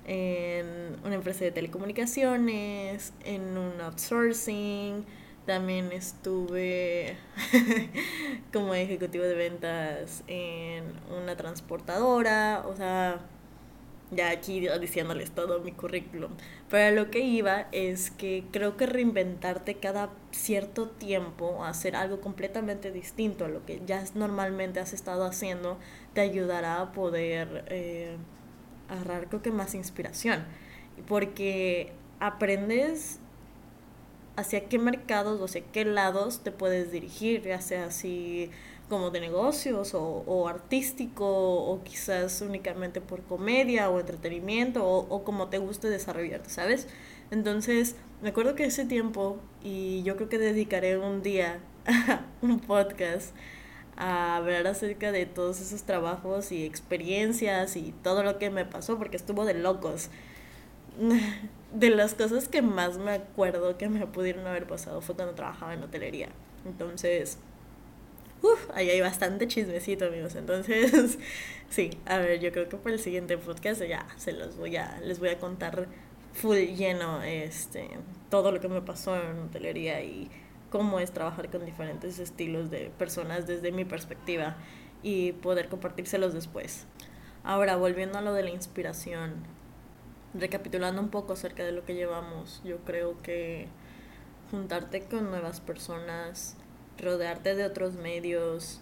en 0.06 0.98
una 1.04 1.16
empresa 1.16 1.46
de 1.46 1.52
telecomunicaciones, 1.52 3.14
en 3.26 3.58
un 3.58 3.80
outsourcing, 3.82 5.06
también 5.46 5.92
estuve 5.92 7.18
como 8.54 8.74
ejecutivo 8.74 9.24
de 9.24 9.36
ventas 9.36 10.24
en 10.28 10.86
una 11.12 11.36
transportadora, 11.36 12.64
o 12.66 12.76
sea, 12.76 13.20
ya 14.12 14.30
aquí 14.30 14.68
diciéndoles 14.80 15.32
todo 15.32 15.60
mi 15.60 15.72
currículum. 15.72 16.32
Pero 16.70 16.96
lo 16.96 17.12
que 17.12 17.20
iba 17.20 17.68
es 17.72 18.12
que 18.12 18.46
creo 18.52 18.78
que 18.78 18.86
reinventarte 18.86 19.76
cada 19.76 20.10
cierto 20.32 20.90
tiempo, 20.90 21.66
hacer 21.66 21.96
algo 21.96 22.22
completamente 22.22 22.92
distinto 22.92 23.46
a 23.46 23.50
lo 23.50 23.66
que 23.66 23.82
ya 23.86 24.04
normalmente 24.16 24.80
has 24.80 24.94
estado 24.94 25.26
haciendo, 25.26 25.78
te 26.14 26.22
ayudará 26.22 26.82
a 26.82 26.92
poder 26.92 27.66
eh, 27.68 28.18
agarrar 28.94 29.28
creo 29.28 29.42
que 29.42 29.52
más 29.52 29.76
inspiración. 29.76 30.44
Porque 31.08 31.92
aprendes 32.20 33.20
hacia 34.36 34.68
qué 34.68 34.80
mercados 34.80 35.40
o 35.40 35.46
hacia 35.46 35.62
qué 35.62 35.86
lados 35.86 36.42
te 36.44 36.52
puedes 36.52 36.92
dirigir, 36.92 37.44
ya 37.44 37.62
sea 37.62 37.86
así 37.86 38.50
como 38.90 39.12
de 39.12 39.22
negocios 39.22 39.94
o, 39.94 40.48
artístico 40.48 41.26
o 41.26 41.84
quizás 41.84 42.42
únicamente 42.42 43.02
por 43.02 43.22
comedia 43.24 43.90
o 43.90 44.00
entretenimiento 44.00 44.86
o, 44.86 45.08
o 45.10 45.24
como 45.24 45.48
te 45.48 45.58
guste 45.58 45.90
desarrollarte, 45.90 46.50
¿sabes? 46.50 46.88
Entonces, 47.32 47.96
me 48.22 48.30
acuerdo 48.30 48.56
que 48.56 48.66
ese 48.66 48.86
tiempo, 48.86 49.38
y 49.64 50.04
yo 50.04 50.16
creo 50.16 50.30
que 50.30 50.38
dedicaré 50.38 50.98
un 50.98 51.22
día 51.24 51.60
a 51.86 52.26
un 52.42 52.60
podcast 52.60 53.36
a 53.96 54.38
hablar 54.38 54.68
acerca 54.68 55.12
de 55.12 55.26
todos 55.26 55.62
esos 55.62 55.84
trabajos 55.84 56.52
y 56.52 56.66
experiencias 56.66 57.76
y 57.76 57.94
todo 58.04 58.24
lo 58.24 58.40
que 58.40 58.50
me 58.50 58.66
pasó, 58.66 58.98
porque 58.98 59.18
estuvo 59.18 59.46
de 59.46 59.54
locos. 59.54 60.10
De 61.74 61.90
las 61.90 62.14
cosas 62.14 62.48
que 62.48 62.62
más 62.62 63.00
me 63.00 63.14
acuerdo 63.14 63.80
que 63.80 63.90
me 63.90 64.06
pudieron 64.06 64.46
haber 64.46 64.68
pasado 64.68 65.02
fue 65.02 65.16
cuando 65.16 65.34
trabajaba 65.34 65.74
en 65.74 65.82
hotelería. 65.82 66.30
Entonces, 66.66 67.40
uff, 68.44 68.70
ahí 68.76 68.92
hay 68.92 69.02
bastante 69.02 69.48
chismecito, 69.48 70.06
amigos. 70.06 70.36
Entonces, 70.36 71.18
sí, 71.70 71.98
a 72.06 72.20
ver, 72.20 72.40
yo 72.40 72.52
creo 72.52 72.70
que 72.70 72.78
por 72.78 72.92
el 72.92 73.00
siguiente 73.00 73.38
podcast 73.40 73.82
ya 73.82 74.06
se 74.18 74.34
los 74.34 74.56
voy 74.56 74.76
a, 74.76 75.00
les 75.02 75.20
voy 75.20 75.30
a 75.30 75.40
contar 75.40 75.88
full 76.34 76.58
lleno 76.58 77.24
este, 77.24 77.90
todo 78.30 78.52
lo 78.52 78.60
que 78.60 78.68
me 78.68 78.82
pasó 78.82 79.16
en 79.16 79.40
hotelería 79.40 80.04
y 80.04 80.30
cómo 80.74 81.00
es 81.00 81.12
trabajar 81.12 81.52
con 81.52 81.68
diferentes 81.68 82.18
estilos 82.18 82.72
de 82.72 82.92
personas 82.98 83.46
desde 83.46 83.72
mi 83.72 83.86
perspectiva 83.86 84.56
y 85.04 85.34
poder 85.34 85.70
compartírselos 85.70 86.34
después. 86.34 86.88
Ahora, 87.44 87.76
volviendo 87.76 88.18
a 88.18 88.24
lo 88.24 88.34
de 88.34 88.42
la 88.42 88.50
inspiración, 88.50 89.36
recapitulando 90.34 91.00
un 91.00 91.10
poco 91.10 91.34
acerca 91.34 91.64
de 91.64 91.74
lo 91.74 91.86
que 91.86 91.94
llevamos, 91.94 92.60
yo 92.66 92.78
creo 92.86 93.22
que 93.22 93.68
juntarte 94.50 95.04
con 95.04 95.30
nuevas 95.30 95.62
personas, 95.62 96.58
rodearte 96.98 97.54
de 97.54 97.66
otros 97.66 97.94
medios, 97.94 98.82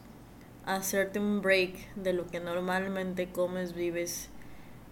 hacerte 0.66 1.20
un 1.20 1.42
break 1.42 1.94
de 1.96 2.14
lo 2.14 2.26
que 2.26 2.40
normalmente 2.40 3.34
comes, 3.34 3.74
vives 3.74 4.30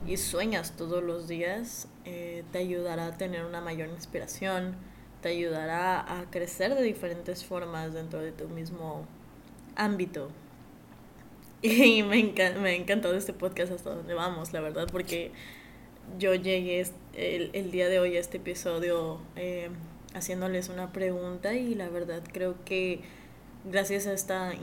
y 0.05 0.17
sueñas 0.17 0.75
todos 0.75 1.01
los 1.01 1.29
días, 1.29 1.88
eh, 2.03 2.43
te 2.51 2.57
ayudará 2.57 3.05
a 3.05 3.17
tener 3.17 3.45
una 3.45 3.62
mayor 3.62 3.88
inspiración, 3.88 4.75
te 5.21 5.29
ayudará 5.29 5.99
a 5.99 6.29
crecer 6.29 6.75
de 6.75 6.82
diferentes 6.84 7.45
formas 7.45 7.93
dentro 7.93 8.21
de 8.21 8.32
tu 8.32 8.47
mismo 8.49 9.05
ámbito. 9.75 10.29
Y 11.62 12.03
me, 12.03 12.23
me 12.62 12.69
ha 12.69 12.73
encantado 12.73 13.15
este 13.15 13.34
podcast 13.34 13.73
hasta 13.73 13.93
donde 13.93 14.13
vamos, 14.13 14.53
la 14.53 14.62
verdad, 14.62 14.88
porque 14.89 15.34
yo 16.17 16.34
llegué 16.34 16.86
el, 17.15 17.49
el 17.51 17.71
día 17.71 17.89
de 17.89 17.99
hoy 17.99 18.15
a 18.15 18.19
este 18.21 18.38
episodio 18.38 19.19
eh, 19.36 19.69
haciéndoles 20.13 20.69
una 20.69 20.91
pregunta 20.91 21.53
y 21.53 21.75
la 21.75 21.89
verdad 21.89 22.23
creo 22.32 22.55
que 22.63 23.01
gracias 23.65 24.08
a 24.08 24.13
esta 24.13 24.53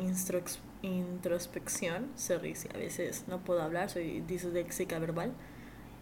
introspección, 0.83 2.09
sorry 2.16 2.55
si 2.55 2.69
a 2.69 2.79
veces 2.79 3.25
no 3.29 3.45
puedo 3.45 3.62
hablar, 3.62 3.90
soy 3.90 4.23
disléxica 4.23 4.99
verbal, 4.99 5.33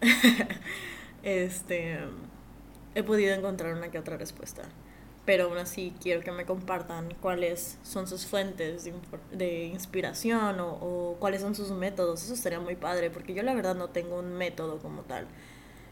este 1.23 1.99
he 2.95 3.03
podido 3.03 3.35
encontrar 3.35 3.75
una 3.75 3.91
que 3.91 3.99
otra 3.99 4.17
respuesta. 4.17 4.63
Pero 5.25 5.45
aún 5.45 5.57
así 5.57 5.93
quiero 6.01 6.21
que 6.21 6.31
me 6.31 6.45
compartan 6.45 7.13
cuáles 7.19 7.77
son 7.83 8.07
sus 8.07 8.25
fuentes 8.25 8.83
de, 8.83 8.93
de 9.31 9.65
inspiración 9.65 10.59
o, 10.59 10.73
o, 10.73 11.17
cuáles 11.19 11.41
son 11.41 11.55
sus 11.55 11.71
métodos. 11.71 12.23
Eso 12.23 12.35
sería 12.35 12.59
muy 12.59 12.75
padre 12.75 13.09
porque 13.09 13.33
yo 13.33 13.43
la 13.43 13.53
verdad 13.53 13.75
no 13.75 13.89
tengo 13.89 14.19
un 14.19 14.33
método 14.33 14.79
como 14.79 15.01
tal. 15.01 15.27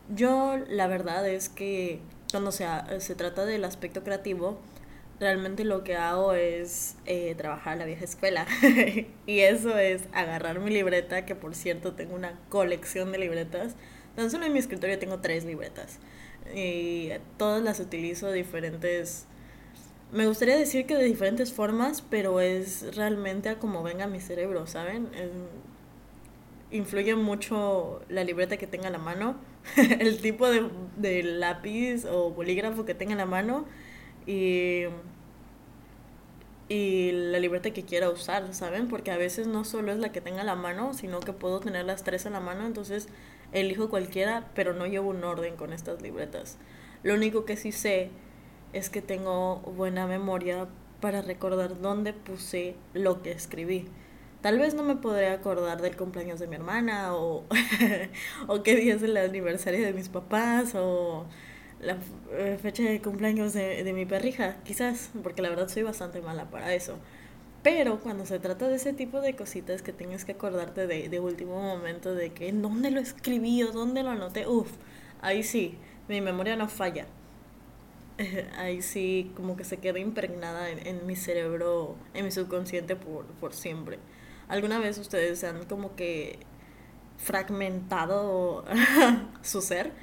Yo 0.10 0.58
la 0.70 0.88
verdad 0.88 1.28
es 1.28 1.50
que 1.50 2.00
cuando 2.32 2.52
se, 2.52 2.66
se 3.00 3.16
trata 3.16 3.46
del 3.46 3.64
aspecto 3.64 4.04
creativo, 4.04 4.60
realmente 5.20 5.64
lo 5.64 5.84
que 5.84 5.96
hago 5.96 6.34
es 6.34 6.96
eh, 7.06 7.34
trabajar 7.36 7.74
a 7.74 7.76
la 7.78 7.86
vieja 7.86 8.06
escuela. 8.06 8.46
y 9.26 9.40
eso 9.40 9.78
es 9.78 10.04
agarrar 10.14 10.60
mi 10.60 10.72
libreta, 10.72 11.26
que 11.26 11.36
por 11.36 11.56
cierto 11.56 11.94
tengo 11.94 12.16
una 12.16 12.40
colección 12.50 13.12
de 13.12 13.18
libretas. 13.18 13.76
Tan 14.16 14.30
solo 14.30 14.46
en 14.46 14.54
mi 14.54 14.60
escritorio 14.60 15.00
tengo 15.00 15.22
tres 15.22 15.44
libretas 15.44 15.98
y 16.56 17.10
todas 17.38 17.64
las 17.64 17.80
utilizo 17.80 18.28
de 18.28 18.36
diferentes 18.36 19.28
me 20.12 20.28
gustaría 20.28 20.58
decir 20.58 20.86
que 20.86 20.96
de 20.96 21.06
diferentes 21.06 21.54
formas, 21.54 22.04
pero 22.04 22.40
es 22.40 22.96
realmente 22.96 23.50
a 23.50 23.60
como 23.60 23.84
venga 23.84 24.08
mi 24.08 24.20
cerebro, 24.20 24.68
¿saben? 24.68 25.10
influye 26.72 27.16
mucho 27.16 28.02
la 28.10 28.24
libreta 28.24 28.58
que 28.58 28.68
tenga 28.68 28.88
a 28.88 28.92
la 28.92 28.98
mano, 28.98 29.36
el 29.78 30.20
tipo 30.22 30.50
de, 30.50 30.70
de 30.98 31.24
lápiz 31.24 32.06
o 32.06 32.32
bolígrafo 32.32 32.86
que 32.86 32.96
tenga 32.96 33.14
en 33.14 33.20
la 33.20 33.26
mano 33.26 33.66
y 34.26 34.86
y 36.70 37.12
la 37.12 37.40
libreta 37.40 37.72
que 37.72 37.84
quiera 37.84 38.10
usar, 38.10 38.54
¿saben? 38.54 38.88
Porque 38.88 39.12
a 39.12 39.18
veces 39.18 39.48
no 39.48 39.64
solo 39.66 39.92
es 39.92 40.00
la 40.00 40.12
que 40.12 40.22
tenga 40.22 40.44
la 40.44 40.56
mano, 40.56 40.94
sino 40.94 41.20
que 41.20 41.34
puedo 41.34 41.60
tener 41.60 41.86
las 41.86 42.04
tres 42.04 42.26
en 42.26 42.34
la 42.34 42.40
mano, 42.40 42.66
entonces 42.66 43.10
elijo 43.54 43.90
cualquiera, 43.90 44.50
pero 44.56 44.74
no 44.74 44.86
llevo 44.88 45.10
un 45.10 45.24
orden 45.24 45.56
con 45.56 45.74
estas 45.74 46.02
libretas. 46.02 46.58
Lo 47.04 47.14
único 47.14 47.46
que 47.46 47.58
sí 47.58 47.72
sé 47.72 48.10
es 48.74 48.90
que 48.90 49.02
tengo 49.02 49.58
buena 49.78 50.08
memoria 50.08 50.68
para 51.02 51.22
recordar 51.22 51.82
dónde 51.82 52.14
puse 52.14 52.76
lo 52.94 53.22
que 53.22 53.32
escribí. 53.32 53.88
Tal 54.42 54.60
vez 54.60 54.74
no 54.74 54.84
me 54.84 54.96
podré 54.98 55.30
acordar 55.30 55.82
del 55.82 55.96
cumpleaños 55.96 56.40
de 56.40 56.48
mi 56.48 56.56
hermana 56.56 57.16
o, 57.16 57.46
o 58.48 58.64
qué 58.64 58.76
día 58.76 58.96
es 58.96 59.04
el 59.04 59.16
aniversario 59.18 59.86
de 59.86 59.94
mis 59.94 60.10
papás 60.10 60.74
o 60.76 61.26
la 61.80 61.98
eh, 62.32 62.58
fecha 62.62 62.84
de 62.84 63.02
cumpleaños 63.02 63.54
de, 63.54 63.84
de 63.84 63.94
mi 63.94 64.06
perrija, 64.06 64.58
quizás, 64.64 65.12
porque 65.24 65.42
la 65.42 65.50
verdad 65.50 65.68
soy 65.70 65.84
bastante 65.84 66.22
mala 66.22 66.50
para 66.50 66.74
eso. 66.74 66.98
Pero 67.64 68.02
cuando 68.02 68.26
se 68.26 68.40
trata 68.40 68.68
de 68.68 68.76
ese 68.76 68.92
tipo 68.94 69.22
de 69.22 69.36
cositas 69.36 69.82
que 69.82 69.94
tienes 69.94 70.26
que 70.26 70.34
acordarte 70.34 70.86
de, 70.86 71.08
de 71.08 71.20
último 71.20 71.62
momento, 71.62 72.14
de 72.14 72.34
que 72.34 72.52
dónde 72.52 72.92
lo 72.92 73.00
escribí 73.00 73.64
o 73.64 73.72
dónde 73.72 74.04
lo 74.04 74.10
anoté, 74.10 74.48
uff, 74.48 74.72
ahí 75.22 75.44
sí, 75.44 75.78
mi 76.10 76.20
memoria 76.20 76.58
no 76.58 76.68
falla. 76.68 77.08
ahí 78.58 78.82
sí, 78.82 79.32
como 79.36 79.56
que 79.56 79.64
se 79.64 79.78
queda 79.78 80.00
impregnada 80.00 80.70
en, 80.70 80.86
en, 80.86 81.08
mi 81.08 81.16
cerebro, 81.16 81.96
en 82.14 82.26
mi 82.26 82.32
subconsciente 82.32 82.96
por, 82.98 83.26
por 83.26 83.54
siempre. 83.54 83.98
¿Alguna 84.50 84.80
vez 84.80 84.98
ustedes 84.98 85.44
han 85.46 85.66
como 85.66 85.96
que 85.96 86.40
fragmentado 87.18 88.66
su 89.42 89.62
ser? 89.62 89.94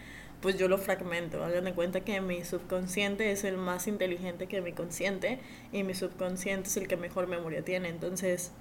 Pues 0.40 0.56
yo 0.56 0.68
lo 0.68 0.78
fragmento. 0.78 1.44
Hagan 1.44 1.64
de 1.64 1.72
cuenta 1.72 2.00
que 2.00 2.20
mi 2.20 2.44
subconsciente 2.44 3.30
es 3.30 3.44
el 3.44 3.56
más 3.56 3.86
inteligente 3.86 4.46
que 4.46 4.60
mi 4.60 4.72
consciente 4.72 5.38
y 5.72 5.82
mi 5.82 5.94
subconsciente 5.94 6.68
es 6.68 6.76
el 6.76 6.88
que 6.88 6.96
mejor 6.96 7.26
memoria 7.26 7.62
tiene. 7.62 7.88
Entonces, 7.88 8.52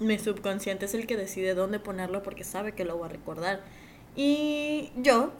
mi 0.00 0.18
subconsciente 0.18 0.86
es 0.86 0.94
el 0.94 1.06
que 1.06 1.16
decide 1.16 1.54
dónde 1.54 1.78
ponerlo 1.78 2.22
porque 2.22 2.44
sabe 2.44 2.72
que 2.72 2.84
lo 2.84 2.98
va 2.98 3.06
a 3.06 3.10
recordar. 3.10 3.60
Y 4.16 4.90
yo, 4.96 5.32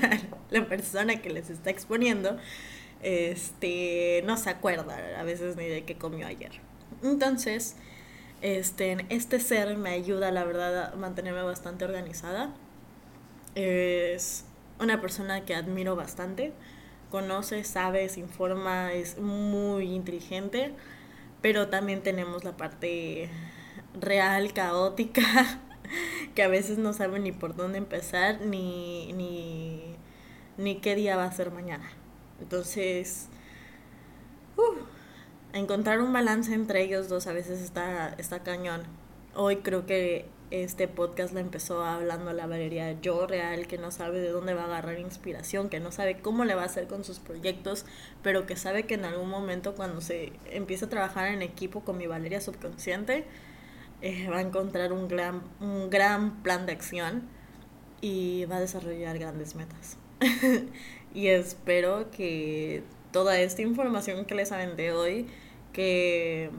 la 0.50 0.66
persona 0.66 1.22
que 1.22 1.30
les 1.30 1.50
está 1.50 1.70
exponiendo, 1.70 2.36
este, 3.02 4.22
no 4.24 4.36
se 4.36 4.50
acuerda 4.50 5.20
a 5.20 5.22
veces 5.22 5.56
ni 5.56 5.66
de 5.68 5.84
qué 5.84 5.96
comió 5.96 6.26
ayer. 6.26 6.52
Entonces, 7.02 7.76
este, 8.42 9.06
este 9.10 9.38
ser 9.38 9.76
me 9.76 9.90
ayuda, 9.90 10.32
la 10.32 10.44
verdad, 10.44 10.92
a 10.92 10.96
mantenerme 10.96 11.42
bastante 11.42 11.84
organizada. 11.84 12.52
Es 13.54 14.44
una 14.80 15.00
persona 15.00 15.44
que 15.44 15.54
admiro 15.54 15.96
bastante. 15.96 16.52
Conoce, 17.10 17.64
sabe, 17.64 18.10
informa, 18.16 18.92
es 18.92 19.18
muy 19.18 19.92
inteligente, 19.92 20.74
pero 21.40 21.68
también 21.68 22.02
tenemos 22.02 22.44
la 22.44 22.56
parte 22.56 23.30
real, 24.00 24.52
caótica, 24.52 25.60
que 26.34 26.42
a 26.42 26.48
veces 26.48 26.78
no 26.78 26.92
sabe 26.92 27.20
ni 27.20 27.32
por 27.32 27.54
dónde 27.54 27.78
empezar, 27.78 28.40
ni, 28.40 29.12
ni, 29.12 29.94
ni 30.56 30.76
qué 30.76 30.96
día 30.96 31.16
va 31.16 31.24
a 31.24 31.32
ser 31.32 31.50
mañana. 31.52 31.88
Entonces, 32.40 33.28
uh, 34.56 35.56
encontrar 35.56 36.00
un 36.00 36.12
balance 36.12 36.52
entre 36.52 36.82
ellos 36.82 37.08
dos 37.08 37.26
a 37.26 37.32
veces 37.32 37.60
está, 37.60 38.14
está 38.18 38.42
cañón. 38.42 38.82
Hoy 39.34 39.56
creo 39.56 39.86
que 39.86 40.26
este 40.62 40.86
podcast 40.86 41.34
le 41.34 41.40
empezó 41.40 41.82
hablando 41.82 42.30
a 42.30 42.32
la 42.32 42.46
Valeria 42.46 43.00
yo 43.00 43.26
real, 43.26 43.66
que 43.66 43.76
no 43.76 43.90
sabe 43.90 44.20
de 44.20 44.30
dónde 44.30 44.54
va 44.54 44.62
a 44.62 44.66
agarrar 44.66 45.00
inspiración, 45.00 45.68
que 45.68 45.80
no 45.80 45.90
sabe 45.90 46.20
cómo 46.20 46.44
le 46.44 46.54
va 46.54 46.62
a 46.62 46.66
hacer 46.66 46.86
con 46.86 47.02
sus 47.02 47.18
proyectos, 47.18 47.84
pero 48.22 48.46
que 48.46 48.54
sabe 48.54 48.84
que 48.84 48.94
en 48.94 49.04
algún 49.04 49.28
momento 49.28 49.74
cuando 49.74 50.00
se 50.00 50.32
empiece 50.46 50.84
a 50.84 50.88
trabajar 50.88 51.28
en 51.28 51.42
equipo 51.42 51.80
con 51.80 51.98
mi 51.98 52.06
Valeria 52.06 52.40
subconsciente, 52.40 53.24
eh, 54.00 54.28
va 54.30 54.38
a 54.38 54.42
encontrar 54.42 54.92
un 54.92 55.08
gran, 55.08 55.42
un 55.60 55.90
gran 55.90 56.42
plan 56.42 56.66
de 56.66 56.72
acción 56.72 57.22
y 58.00 58.44
va 58.44 58.56
a 58.56 58.60
desarrollar 58.60 59.18
grandes 59.18 59.56
metas. 59.56 59.96
y 61.14 61.28
espero 61.28 62.10
que 62.10 62.84
toda 63.10 63.40
esta 63.40 63.62
información 63.62 64.24
que 64.24 64.34
les 64.34 64.52
aventé 64.52 64.92
hoy, 64.92 65.26
que 65.72 66.50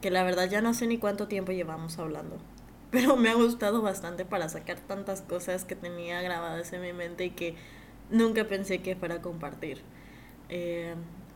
que 0.00 0.10
la 0.10 0.22
verdad 0.24 0.48
ya 0.48 0.60
no 0.60 0.74
sé 0.74 0.86
ni 0.86 0.98
cuánto 0.98 1.28
tiempo 1.28 1.52
llevamos 1.52 1.98
hablando. 1.98 2.38
Pero 2.90 3.16
me 3.16 3.30
ha 3.30 3.34
gustado 3.34 3.82
bastante 3.82 4.24
para 4.24 4.48
sacar 4.48 4.80
tantas 4.80 5.22
cosas 5.22 5.64
que 5.64 5.76
tenía 5.76 6.22
grabadas 6.22 6.72
en 6.72 6.82
mi 6.82 6.92
mente 6.92 7.26
y 7.26 7.30
que 7.30 7.54
nunca 8.10 8.48
pensé 8.48 8.80
que 8.82 8.96
fuera 8.96 9.16
a 9.16 9.22
compartir. 9.22 9.82
Eh, 10.48 10.94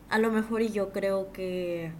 a 0.09 0.19
lo 0.19 0.31
mejor 0.31 0.61
y 0.61 0.69
yo 0.69 0.91
creo 0.91 1.31
que 1.31 1.91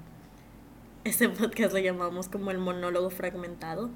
este 1.06 1.30
podcast 1.40 1.74
lo 1.74 1.80
llamamos 1.80 2.28
como 2.28 2.52
el 2.52 2.58
monólogo 2.58 3.10
fragmentado 3.10 3.90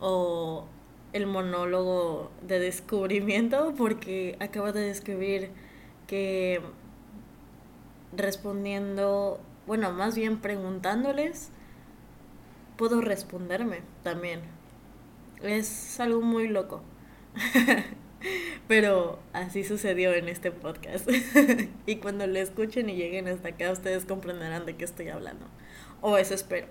o 0.00 0.66
el 1.12 1.26
monólogo 1.26 2.32
de 2.42 2.58
descubrimiento 2.58 3.74
porque 3.76 4.36
acabo 4.40 4.72
de 4.72 4.80
descubrir 4.80 5.50
que 6.08 6.60
respondiendo, 8.16 9.40
bueno, 9.66 9.92
más 9.92 10.16
bien 10.16 10.40
preguntándoles, 10.40 11.51
puedo 12.76 13.00
responderme 13.00 13.80
también. 14.02 14.40
Es 15.42 15.98
algo 16.00 16.20
muy 16.20 16.48
loco. 16.48 16.82
Pero 18.68 19.18
así 19.32 19.64
sucedió 19.64 20.14
en 20.14 20.28
este 20.28 20.52
podcast. 20.52 21.08
y 21.86 21.96
cuando 21.96 22.26
lo 22.26 22.38
escuchen 22.38 22.88
y 22.88 22.96
lleguen 22.96 23.28
hasta 23.28 23.48
acá, 23.48 23.72
ustedes 23.72 24.04
comprenderán 24.04 24.66
de 24.66 24.76
qué 24.76 24.84
estoy 24.84 25.08
hablando. 25.08 25.46
O 26.00 26.16
eso 26.16 26.34
espero. 26.34 26.68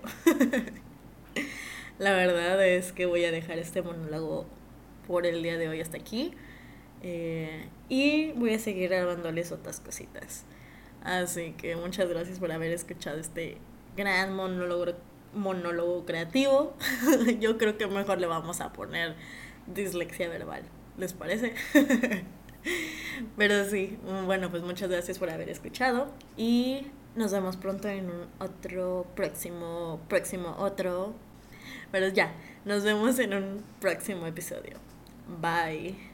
La 1.98 2.12
verdad 2.12 2.64
es 2.66 2.92
que 2.92 3.06
voy 3.06 3.24
a 3.24 3.30
dejar 3.30 3.58
este 3.58 3.82
monólogo 3.82 4.46
por 5.06 5.26
el 5.26 5.42
día 5.42 5.58
de 5.58 5.68
hoy 5.68 5.80
hasta 5.80 5.98
aquí. 5.98 6.32
Eh, 7.02 7.68
y 7.88 8.32
voy 8.32 8.54
a 8.54 8.58
seguir 8.58 8.88
grabándoles 8.88 9.52
otras 9.52 9.80
cositas. 9.80 10.44
Así 11.02 11.52
que 11.52 11.76
muchas 11.76 12.08
gracias 12.08 12.38
por 12.38 12.52
haber 12.52 12.72
escuchado 12.72 13.18
este 13.18 13.58
gran 13.96 14.34
monólogo 14.34 14.94
monólogo 15.34 16.04
creativo, 16.04 16.76
yo 17.40 17.58
creo 17.58 17.78
que 17.78 17.86
mejor 17.86 18.20
le 18.20 18.26
vamos 18.26 18.60
a 18.60 18.72
poner 18.72 19.14
dislexia 19.66 20.28
verbal. 20.28 20.62
¿Les 20.98 21.12
parece? 21.12 21.54
Pero 23.36 23.64
sí, 23.64 23.98
bueno, 24.26 24.50
pues 24.50 24.62
muchas 24.62 24.90
gracias 24.90 25.18
por 25.18 25.30
haber 25.30 25.48
escuchado 25.48 26.12
y 26.36 26.86
nos 27.16 27.32
vemos 27.32 27.56
pronto 27.56 27.88
en 27.88 28.06
un 28.06 28.26
otro 28.38 29.06
próximo, 29.14 30.00
próximo 30.08 30.54
otro. 30.58 31.14
Pero 31.90 32.08
ya, 32.08 32.32
nos 32.64 32.84
vemos 32.84 33.18
en 33.18 33.34
un 33.34 33.62
próximo 33.80 34.26
episodio. 34.26 34.76
Bye. 35.40 36.11